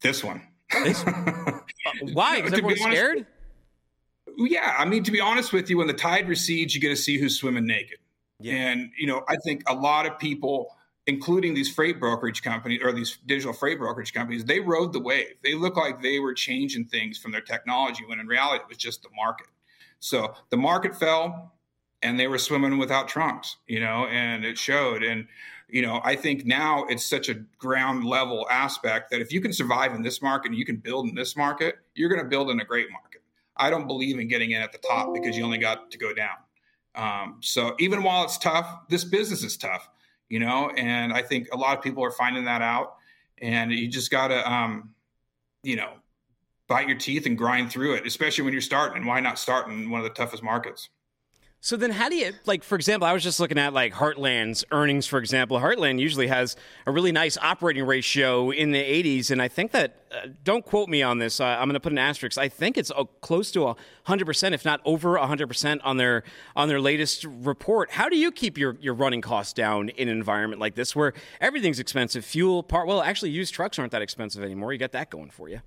[0.00, 0.42] This one.
[1.86, 2.36] Uh, why?
[2.36, 3.26] Because everyone's honest, scared?
[4.36, 4.74] Yeah.
[4.76, 7.16] I mean, to be honest with you, when the tide recedes, you get to see
[7.16, 7.98] who's swimming naked.
[8.40, 8.54] Yeah.
[8.54, 12.92] And, you know, I think a lot of people, including these freight brokerage companies or
[12.92, 15.34] these digital freight brokerage companies, they rode the wave.
[15.42, 18.76] They look like they were changing things from their technology when in reality it was
[18.76, 19.46] just the market.
[20.00, 21.54] So the market fell
[22.02, 25.02] and they were swimming without trunks, you know, and it showed.
[25.02, 25.26] And,
[25.68, 29.52] you know, I think now it's such a ground level aspect that if you can
[29.52, 32.50] survive in this market and you can build in this market, you're going to build
[32.50, 33.22] in a great market.
[33.56, 36.14] I don't believe in getting in at the top because you only got to go
[36.14, 36.36] down.
[36.94, 39.88] Um, so even while it's tough, this business is tough,
[40.28, 42.94] you know, and I think a lot of people are finding that out.
[43.40, 44.94] And you just got to, um,
[45.62, 45.92] you know,
[46.66, 48.96] bite your teeth and grind through it, especially when you're starting.
[48.96, 50.88] And why not start in one of the toughest markets?
[51.60, 52.62] So then, how do you like?
[52.62, 55.08] For example, I was just looking at like Heartland's earnings.
[55.08, 56.54] For example, Heartland usually has
[56.86, 60.88] a really nice operating ratio in the 80s, and I think that uh, don't quote
[60.88, 61.40] me on this.
[61.40, 62.38] Uh, I'm going to put an asterisk.
[62.38, 66.22] I think it's uh, close to 100 percent, if not over 100 percent, on their
[66.54, 67.90] on their latest report.
[67.90, 71.12] How do you keep your your running costs down in an environment like this, where
[71.40, 72.24] everything's expensive?
[72.24, 74.72] Fuel, part well, actually, used trucks aren't that expensive anymore.
[74.72, 75.60] You got that going for you.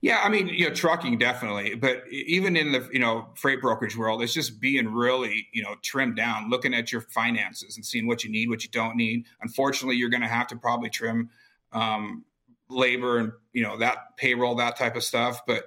[0.00, 3.96] Yeah, I mean, you know, trucking definitely, but even in the you know freight brokerage
[3.96, 8.06] world, it's just being really you know trimmed down, looking at your finances and seeing
[8.06, 9.26] what you need, what you don't need.
[9.40, 11.30] Unfortunately, you're going to have to probably trim
[11.72, 12.24] um,
[12.68, 15.40] labor and you know that payroll, that type of stuff.
[15.46, 15.64] But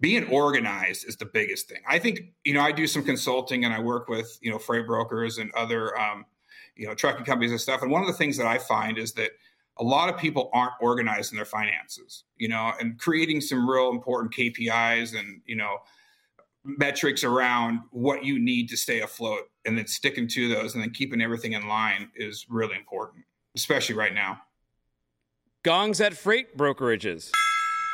[0.00, 1.82] being organized is the biggest thing.
[1.88, 4.86] I think you know I do some consulting and I work with you know freight
[4.86, 6.24] brokers and other um,
[6.74, 7.82] you know trucking companies and stuff.
[7.82, 9.30] And one of the things that I find is that
[9.80, 13.90] a lot of people aren't organized in their finances, you know, and creating some real
[13.90, 15.78] important KPIs and, you know,
[16.62, 20.90] metrics around what you need to stay afloat and then sticking to those and then
[20.90, 23.24] keeping everything in line is really important,
[23.56, 24.38] especially right now.
[25.62, 27.30] Gongs at freight brokerages.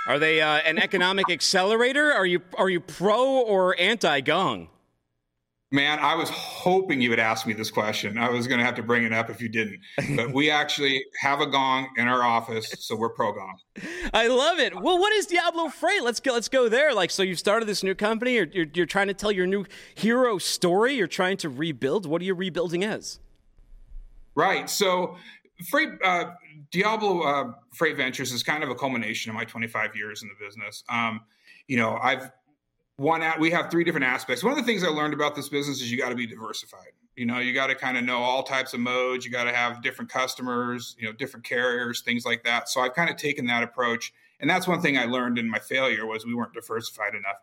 [0.08, 2.12] Are they uh, an economic accelerator?
[2.12, 4.68] Are you are you pro or anti gong?
[5.76, 8.16] Man, I was hoping you would ask me this question.
[8.16, 9.80] I was going to have to bring it up if you didn't.
[10.16, 13.58] But we actually have a gong in our office, so we're pro gong.
[14.14, 14.74] I love it.
[14.74, 16.02] Well, what is Diablo Freight?
[16.02, 16.32] Let's go.
[16.32, 16.94] Let's go there.
[16.94, 18.36] Like, so you've started this new company.
[18.36, 20.94] You're, you're, you're trying to tell your new hero story.
[20.94, 22.06] You're trying to rebuild.
[22.06, 23.20] What are you rebuilding as?
[24.34, 24.70] Right.
[24.70, 25.16] So,
[25.68, 26.30] Freight uh,
[26.70, 30.42] Diablo uh, Freight Ventures is kind of a culmination of my 25 years in the
[30.42, 30.84] business.
[30.88, 31.20] Um,
[31.66, 32.30] you know, I've
[32.96, 34.42] one at we have three different aspects.
[34.42, 36.92] One of the things I learned about this business is you got to be diversified.
[37.14, 39.24] You know, you got to kind of know all types of modes.
[39.24, 42.68] You got to have different customers, you know, different carriers, things like that.
[42.68, 45.58] So I've kind of taken that approach, and that's one thing I learned in my
[45.58, 47.36] failure was we weren't diversified enough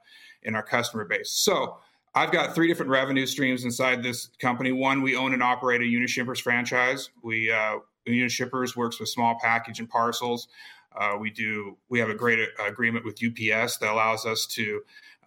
[0.43, 1.31] in our customer base.
[1.31, 1.77] So
[2.15, 4.71] I've got three different revenue streams inside this company.
[4.71, 7.09] One, we own and operate a Unishippers franchise.
[7.23, 7.77] We uh,
[8.07, 10.47] Unishippers works with small package and parcels.
[10.95, 11.77] Uh, we do.
[11.89, 14.81] We have a great uh, agreement with UPS that allows us to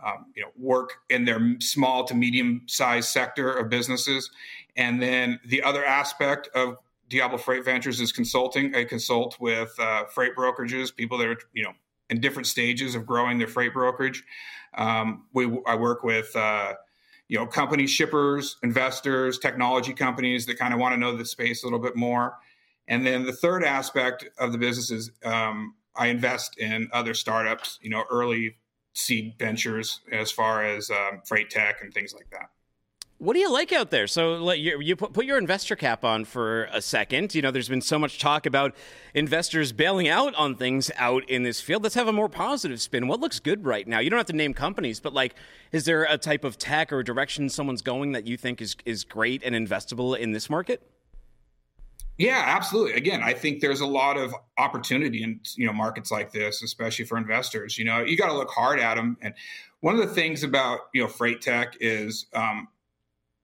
[0.05, 4.31] um, you know, work in their small to medium sized sector of businesses.
[4.77, 6.79] And then the other aspect of
[7.09, 8.75] Diablo Freight Ventures is consulting.
[8.75, 11.73] I consult with uh, freight brokerages, people that are, you know,
[12.11, 14.23] in different stages of growing their freight brokerage.
[14.75, 16.75] Um, we, I work with, uh,
[17.29, 21.63] you know, company shippers, investors, technology companies that kind of want to know the space
[21.63, 22.37] a little bit more.
[22.89, 27.79] And then the third aspect of the business is um, I invest in other startups,
[27.83, 28.57] you know, early
[28.97, 32.49] seed ventures as far as um, freight tech and things like that.
[33.19, 34.07] What do you like out there?
[34.07, 37.35] So, you, you put, put your investor cap on for a second.
[37.35, 38.75] You know, there's been so much talk about
[39.15, 41.83] investors bailing out on things out in this field.
[41.83, 43.09] Let's have a more positive spin.
[43.09, 44.01] What looks good right now?
[44.01, 45.35] You don't have to name companies, but like,
[45.73, 49.03] is there a type of tech or direction someone's going that you think is is
[49.05, 50.83] great and investable in this market?
[52.19, 52.95] Yeah, absolutely.
[52.95, 57.05] Again, I think there's a lot of opportunity in you know markets like this, especially
[57.05, 57.77] for investors.
[57.77, 59.19] You know, you got to look hard at them.
[59.21, 59.35] And
[59.81, 62.69] one of the things about you know freight tech is, um,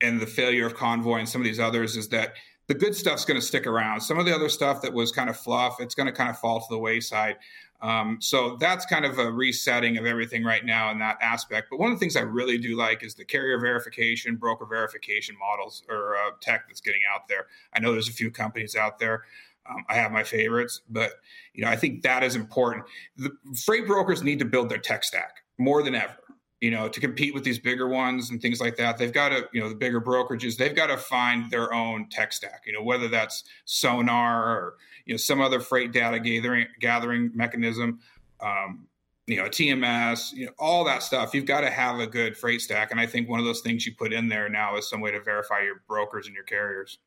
[0.01, 2.33] and the failure of Convoy and some of these others is that
[2.67, 4.01] the good stuff's going to stick around.
[4.01, 6.39] Some of the other stuff that was kind of fluff, it's going to kind of
[6.39, 7.35] fall to the wayside.
[7.83, 11.67] Um, so that's kind of a resetting of everything right now in that aspect.
[11.69, 15.35] But one of the things I really do like is the carrier verification, broker verification
[15.37, 17.47] models or uh, tech that's getting out there.
[17.73, 19.25] I know there's a few companies out there.
[19.69, 21.11] Um, I have my favorites, but
[21.53, 22.85] you know I think that is important.
[23.17, 23.31] The
[23.65, 26.22] freight brokers need to build their tech stack more than ever
[26.63, 29.49] you know, to compete with these bigger ones and things like that, they've got to,
[29.51, 32.81] you know, the bigger brokerages, they've got to find their own tech stack, you know,
[32.81, 37.99] whether that's SONAR or, you know, some other freight data gathering gathering mechanism,
[38.39, 38.87] um,
[39.27, 41.33] you know, TMS, you know, all that stuff.
[41.33, 42.91] You've got to have a good freight stack.
[42.91, 45.11] And I think one of those things you put in there now is some way
[45.11, 46.97] to verify your brokers and your carriers.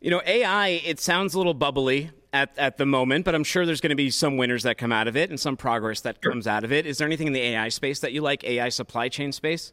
[0.00, 3.66] You know, AI, it sounds a little bubbly at, at the moment, but I'm sure
[3.66, 6.18] there's going to be some winners that come out of it and some progress that
[6.22, 6.32] sure.
[6.32, 6.86] comes out of it.
[6.86, 9.72] Is there anything in the AI space that you like, AI supply chain space?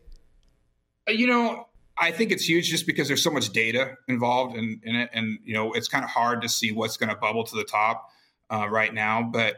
[1.08, 1.68] Uh, you know,
[1.98, 5.10] I think it's huge just because there's so much data involved in, in it.
[5.14, 7.64] And, you know, it's kind of hard to see what's going to bubble to the
[7.64, 8.10] top
[8.50, 9.22] uh, right now.
[9.22, 9.58] But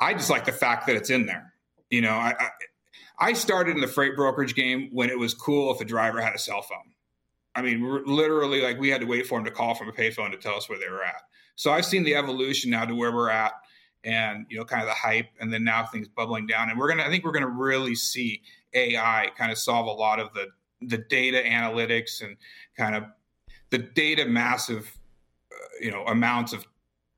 [0.00, 1.52] I just like the fact that it's in there.
[1.90, 2.48] You know, I, I,
[3.20, 6.34] I started in the freight brokerage game when it was cool if a driver had
[6.34, 6.92] a cell phone.
[7.54, 10.30] I mean, literally, like we had to wait for them to call from a payphone
[10.30, 11.22] to tell us where they were at.
[11.56, 13.52] So I've seen the evolution now to where we're at,
[14.04, 16.70] and you know, kind of the hype, and then now things bubbling down.
[16.70, 18.42] And we're gonna, I think, we're gonna really see
[18.74, 20.46] AI kind of solve a lot of the
[20.80, 22.36] the data analytics and
[22.76, 23.04] kind of
[23.70, 24.96] the data massive,
[25.52, 26.64] uh, you know, amounts of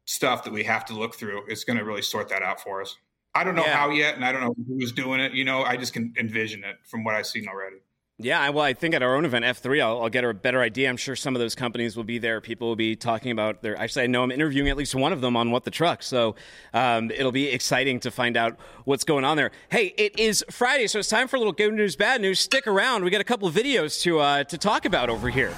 [0.06, 1.42] stuff that we have to look through.
[1.46, 2.96] It's going to really sort that out for us.
[3.34, 3.76] I don't know yeah.
[3.76, 5.32] how yet, and I don't know who's doing it.
[5.32, 7.76] You know, I just can envision it from what I've seen already.
[8.22, 10.90] Yeah, well, I think at our own event, F3, I'll, I'll, get a better idea.
[10.90, 12.42] I'm sure some of those companies will be there.
[12.42, 13.78] People will be talking about their.
[13.78, 16.02] Actually, I know I'm interviewing at least one of them on What the Truck.
[16.02, 16.34] So
[16.74, 19.52] um, it'll be exciting to find out what's going on there.
[19.70, 22.40] Hey, it is Friday, so it's time for a little good news, bad news.
[22.40, 23.04] Stick around.
[23.04, 25.54] We got a couple of videos to, uh, to talk about over here.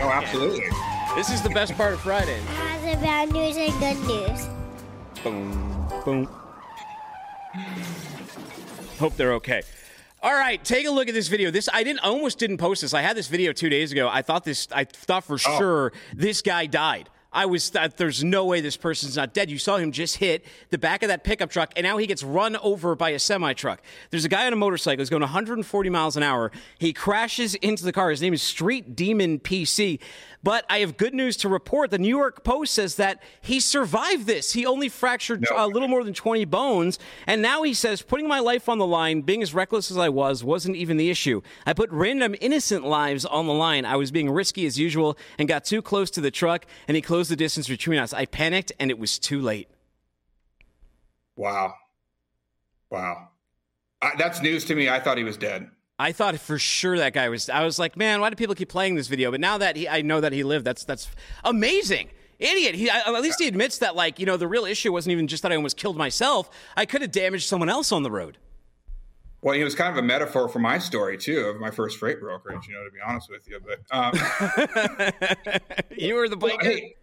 [0.00, 0.64] Oh, absolutely.
[1.14, 2.40] This is the best part of Friday.
[2.40, 4.48] Has bad news and good news.
[5.22, 6.28] Boom, boom.
[8.98, 9.62] Hope they're okay.
[10.24, 11.50] All right, take a look at this video.
[11.50, 12.94] This I didn't almost didn't post this.
[12.94, 14.08] I had this video two days ago.
[14.10, 15.36] I thought this I thought for oh.
[15.36, 17.10] sure this guy died.
[17.30, 19.50] I was that there's no way this person's not dead.
[19.50, 22.22] You saw him just hit the back of that pickup truck, and now he gets
[22.22, 23.82] run over by a semi truck.
[24.08, 25.02] There's a guy on a motorcycle.
[25.02, 26.52] He's going 140 miles an hour.
[26.78, 28.08] He crashes into the car.
[28.08, 29.98] His name is Street Demon PC.
[30.44, 31.90] But I have good news to report.
[31.90, 34.52] The New York Post says that he survived this.
[34.52, 35.56] He only fractured no.
[35.56, 36.98] a little more than 20 bones.
[37.26, 40.10] And now he says, putting my life on the line, being as reckless as I
[40.10, 41.40] was, wasn't even the issue.
[41.64, 43.86] I put random innocent lives on the line.
[43.86, 47.00] I was being risky as usual and got too close to the truck, and he
[47.00, 48.12] closed the distance between us.
[48.12, 49.68] I panicked, and it was too late.
[51.36, 51.72] Wow.
[52.90, 53.30] Wow.
[54.02, 54.90] I, that's news to me.
[54.90, 55.70] I thought he was dead.
[56.04, 57.48] I thought for sure that guy was.
[57.48, 59.30] I was like, man, why do people keep playing this video?
[59.30, 61.08] But now that he, I know that he lived, that's that's
[61.44, 62.10] amazing.
[62.38, 62.74] Idiot.
[62.74, 65.42] He at least he admits that like you know the real issue wasn't even just
[65.44, 66.50] that I almost killed myself.
[66.76, 68.36] I could have damaged someone else on the road.
[69.40, 72.20] Well, he was kind of a metaphor for my story too of my first freight
[72.20, 72.68] brokerage.
[72.68, 74.12] You know, to be honest with you, but um,
[75.96, 76.66] you were the blanket.
[76.66, 76.96] Well, hey,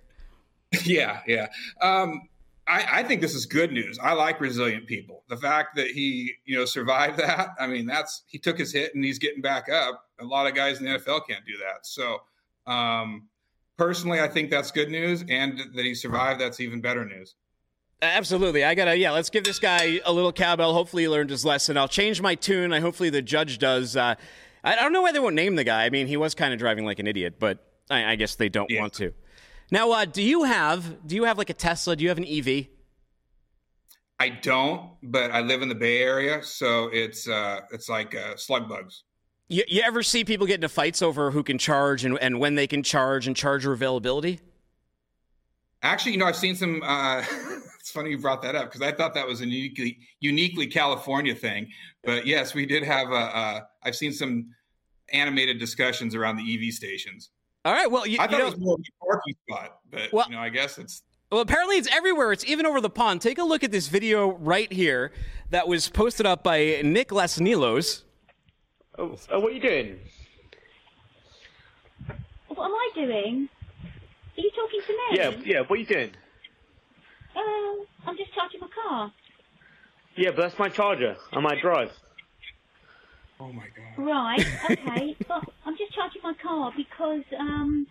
[0.86, 1.48] yeah, yeah.
[1.82, 2.30] Um,
[2.72, 4.00] I, I, think this is good news.
[4.00, 5.24] I like resilient people.
[5.28, 7.50] The fact that he, you know, survived that.
[7.60, 10.06] I mean, that's he took his hit and he's getting back up.
[10.20, 11.86] A lot of guys in the NFL can't do that.
[11.86, 12.20] So,
[12.72, 13.28] um,
[13.78, 16.40] personally, I think that's good news, and that he survived.
[16.40, 17.36] That's even better news.
[18.02, 18.64] Absolutely.
[18.64, 20.74] I gotta, yeah, let's give this guy a little cowbell.
[20.74, 21.78] Hopefully he learned his lesson.
[21.78, 22.74] I'll change my tune.
[22.74, 23.96] I hopefully the judge does.
[23.96, 24.16] Uh,
[24.64, 25.86] I don't know why they won't name the guy.
[25.86, 27.60] I mean, he was kind of driving like an idiot, but
[27.92, 28.82] I, I guess they don't yeah.
[28.82, 29.14] want to.
[29.72, 31.96] Now, uh, do you have do you have like a Tesla?
[31.96, 32.68] Do you have an EV?
[34.20, 38.36] I don't, but I live in the Bay Area, so it's uh, it's like uh,
[38.36, 39.04] slug bugs.
[39.48, 42.56] You, you ever see people get into fights over who can charge and, and when
[42.56, 44.40] they can charge and charger availability?
[45.82, 46.84] Actually, you know, I've seen some.
[46.84, 47.24] Uh,
[47.80, 51.34] it's funny you brought that up because I thought that was a uniquely uniquely California
[51.34, 51.70] thing.
[52.04, 53.14] But yes, we did have a.
[53.14, 54.52] a I've seen some
[55.14, 57.32] animated discussions around the EV stations.
[57.64, 57.90] All right.
[57.90, 60.26] Well, you, I thought you know, it was more of a parking spot, but well,
[60.30, 61.04] you know, I guess it's.
[61.32, 62.34] Well, apparently it's everywhere.
[62.34, 63.22] It's even over the pond.
[63.22, 65.14] Take a look at this video right here
[65.50, 68.04] that was posted up by Nick Lasnilos.
[68.98, 70.00] Oh, oh, what are you doing?
[72.50, 73.50] What am I doing?
[74.38, 75.18] Are you talking to me?
[75.18, 75.60] Yeah, yeah.
[75.62, 76.12] What are you doing?
[77.36, 79.14] Um, I'm just charging my car.
[80.18, 81.92] Yeah, but that's my charger I might drive.
[83.42, 84.06] Oh my god.
[84.06, 85.16] Right, okay.
[85.28, 87.88] but I'm just charging my car because, um,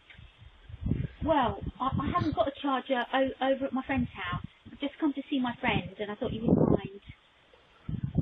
[1.25, 4.45] well, I, I haven't got a charger o- over at my friend's house.
[4.71, 7.01] I've just come to see my friend and I thought you would mind.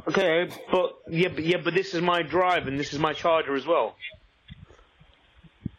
[0.09, 3.55] Okay, but yeah, but yeah, but this is my drive and this is my charger
[3.55, 3.95] as well.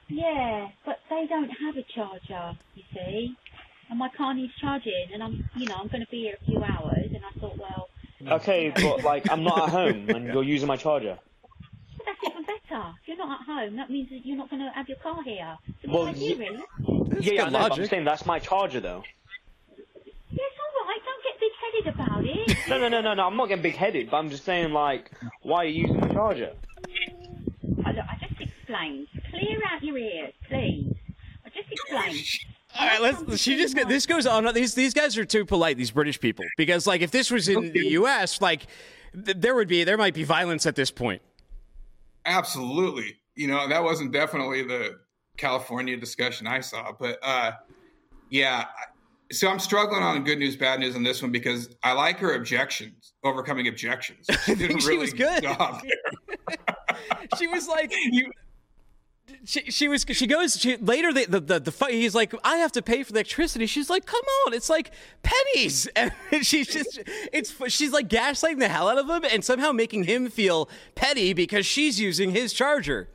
[0.08, 3.36] Yeah, but they don't have a charger, you see.
[3.89, 6.45] And my car needs charging and I'm, you know, I'm going to be here a
[6.45, 7.89] few hours and I thought, well...
[8.34, 11.18] Okay, but like, I'm not at home and you're using my charger
[12.10, 12.84] that's even better.
[13.01, 15.22] If you're not at home, that means that you're not going to have your car
[15.24, 15.57] here.
[15.84, 16.64] So well, yeah, really?
[17.20, 19.03] yeah, yeah, no, I'm saying that's my charger, though.
[20.32, 20.99] Yes, all right.
[21.05, 22.57] Don't get big-headed about it.
[22.70, 23.28] no, no, no, no, no.
[23.28, 26.53] I'm not getting big-headed, but I'm just saying, like, why are you using the charger?
[27.86, 29.07] I, look, I just explained.
[29.30, 30.93] Clear out your ears, please.
[31.45, 32.26] I just explained.
[32.78, 33.41] All right, let's.
[33.41, 33.76] She just.
[33.88, 34.53] This goes on.
[34.53, 35.76] These these guys are too polite.
[35.76, 38.68] These British people, because like if this was in the U.S., like
[39.26, 41.24] th- there would be there might be violence at this point.
[42.26, 43.20] Absolutely.
[43.36, 45.00] You know, that wasn't definitely the
[45.38, 47.52] California discussion I saw, but uh,
[48.30, 48.66] yeah.
[49.32, 52.34] So I'm struggling on good news, bad news on this one because I like her
[52.34, 54.26] objections, overcoming objections.
[54.46, 55.44] She did a really she was good.
[55.44, 55.82] job
[57.38, 58.32] she was like, you,
[59.46, 62.58] she, she was she goes she later the, the the the fight he's like I
[62.58, 63.66] have to pay for the electricity.
[63.66, 64.92] She's like come on it's like
[65.24, 65.88] pennies.
[65.96, 67.00] And she's just
[67.34, 71.34] it's she's like gaslighting the hell out of him and somehow making him feel petty
[71.34, 73.10] because she's using his charger.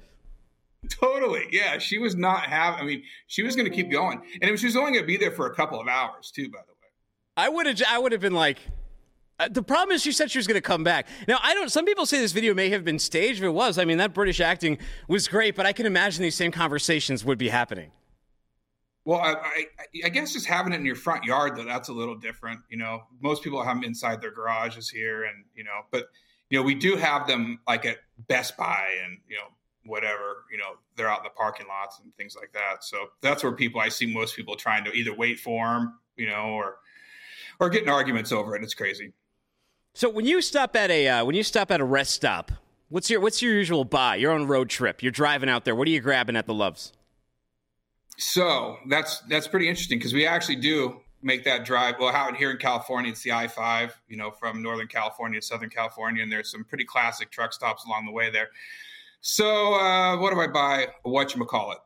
[0.91, 1.47] Totally.
[1.51, 4.21] Yeah she was not having I mean she was going to keep going.
[4.43, 6.59] And she was only going to be there for a couple of hours too by
[6.67, 6.89] the way.
[7.37, 8.59] I would have I would have been like
[9.39, 11.09] Uh, the problem is she said she was going to come back.
[11.26, 13.39] Now, I don't, some people say this video may have been staged.
[13.39, 14.78] If it was, I mean, that British acting
[15.09, 17.91] was great, but I can imagine these same conversations would be happening.
[19.05, 19.66] Well, I, I,
[20.07, 22.61] I, guess just having it in your front yard, though, that's a little different.
[22.70, 26.07] You know, most people have them inside their garages here, and, you know, but,
[26.49, 29.49] you know, we do have them like at Best Buy and, you know,
[29.85, 32.85] whatever, you know, they're out in the parking lots and things like that.
[32.85, 36.26] So that's where people, I see most people trying to either wait for them, you
[36.26, 36.76] know, or,
[37.61, 38.62] or getting arguments over it.
[38.62, 39.12] It's crazy.
[39.97, 42.51] So when you stop at a uh, when you stop at a rest stop,
[42.88, 44.16] what's your what's your usual buy?
[44.16, 45.05] You're on a road trip.
[45.05, 45.76] You're driving out there.
[45.76, 46.92] What are you grabbing at the Loves?
[48.18, 51.95] So that's that's pretty interesting because we actually do make that drive.
[52.01, 53.97] Well, out here in California, it's the I five.
[54.09, 57.84] You know, from Northern California to Southern California, and there's some pretty classic truck stops
[57.84, 58.49] along the way there.
[59.20, 60.88] So uh, what do I buy?
[61.05, 61.78] What you call it?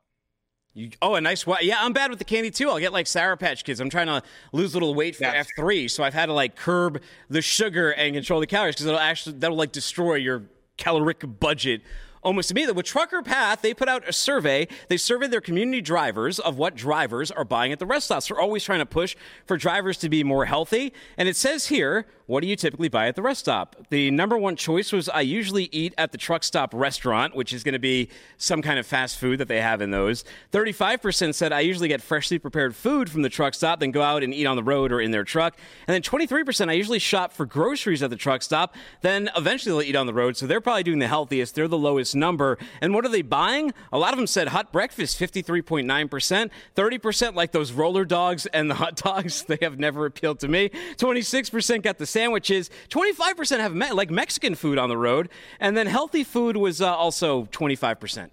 [0.79, 1.59] You, oh, a nice one.
[1.63, 2.69] Yeah, I'm bad with the candy too.
[2.69, 3.81] I'll get like Sour Patch Kids.
[3.81, 4.23] I'm trying to
[4.53, 7.91] lose a little weight for F three, so I've had to like curb the sugar
[7.91, 10.45] and control the calories because it'll actually that'll like destroy your
[10.77, 11.83] caloric budget
[12.29, 12.77] almost immediately.
[12.77, 14.69] With Trucker Path, they put out a survey.
[14.89, 18.29] They surveyed their community drivers of what drivers are buying at the rest stops.
[18.29, 19.17] They're always trying to push
[19.47, 20.93] for drivers to be more healthy.
[21.17, 23.75] And it says here, what do you typically buy at the rest stop?
[23.89, 27.65] The number one choice was I usually eat at the truck stop restaurant, which is
[27.65, 30.25] going to be some kind of fast food that they have in those.
[30.53, 34.23] 35% said I usually get freshly prepared food from the truck stop, then go out
[34.23, 35.57] and eat on the road or in their truck.
[35.87, 39.89] And then 23% I usually shop for groceries at the truck stop, then eventually they'll
[39.89, 40.37] eat on the road.
[40.37, 41.55] So they're probably doing the healthiest.
[41.55, 42.59] They're the lowest number.
[42.81, 43.73] And what are they buying?
[43.93, 46.51] A lot of them said hot breakfast, 53.9%.
[46.77, 49.43] 30% like those roller dogs and the hot dogs.
[49.45, 50.71] They have never appealed to me.
[50.97, 52.71] 26% got the sandwiches.
[52.91, 55.29] 25% have me- like Mexican food on the road.
[55.61, 58.31] And then healthy food was uh, also 25%.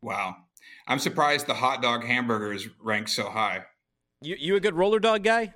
[0.00, 0.36] Wow.
[0.86, 3.64] I'm surprised the hot dog hamburgers rank so high.
[4.20, 5.54] You, you a good roller dog guy?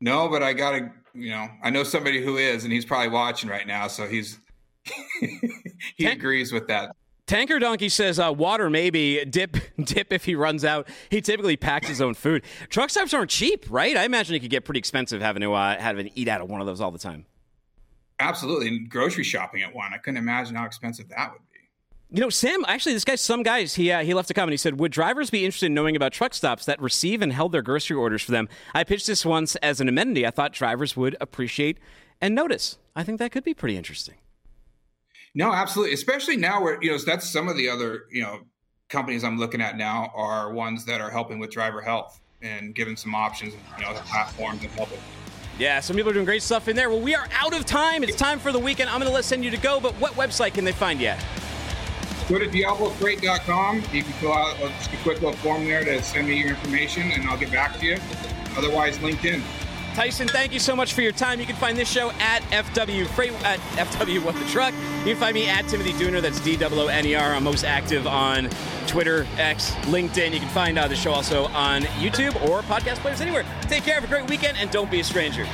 [0.00, 3.08] No, but I got to, you know, I know somebody who is, and he's probably
[3.08, 3.88] watching right now.
[3.88, 4.38] So he's,
[5.96, 6.94] he agrees with that.
[7.28, 10.88] Tanker Donkey says uh, water maybe dip dip if he runs out.
[11.10, 12.42] He typically packs his own food.
[12.70, 13.96] Truck stops aren't cheap, right?
[13.96, 16.48] I imagine it could get pretty expensive having to uh, having to eat out of
[16.48, 17.26] one of those all the time.
[18.18, 19.92] Absolutely, and grocery shopping at one.
[19.94, 22.16] I couldn't imagine how expensive that would be.
[22.16, 22.64] You know, Sam.
[22.66, 24.52] Actually, this guy, some guys, he uh, he left a comment.
[24.52, 27.52] He said, "Would drivers be interested in knowing about truck stops that receive and held
[27.52, 30.26] their grocery orders for them?" I pitched this once as an amenity.
[30.26, 31.78] I thought drivers would appreciate
[32.22, 32.78] and notice.
[32.96, 34.14] I think that could be pretty interesting.
[35.38, 35.94] No, absolutely.
[35.94, 38.40] Especially now where, you know, that's some of the other, you know,
[38.88, 42.96] companies I'm looking at now are ones that are helping with driver health and giving
[42.96, 44.98] some options, you know, the platforms and helping.
[45.56, 46.90] Yeah, some people are doing great stuff in there.
[46.90, 48.02] Well, we are out of time.
[48.02, 48.90] It's time for the weekend.
[48.90, 51.06] I'm going to let send you to go, but what website can they find you
[51.06, 51.24] at?
[52.28, 53.76] Go to diablofreight.com.
[53.92, 57.12] You can fill out just a quick little form there to send me your information,
[57.12, 57.96] and I'll get back to you.
[58.56, 59.40] Otherwise, LinkedIn.
[59.98, 61.40] Tyson, thank you so much for your time.
[61.40, 64.72] You can find this show at FW Freight at FW What the Truck.
[64.98, 66.22] You can find me at Timothy Dooner.
[66.22, 67.34] That's D O N E R.
[67.34, 68.48] I'm most active on
[68.86, 70.32] Twitter, X, LinkedIn.
[70.32, 73.44] You can find uh, the show also on YouTube or podcast players anywhere.
[73.62, 73.94] Take care.
[73.94, 75.48] Have a great weekend, and don't be a stranger.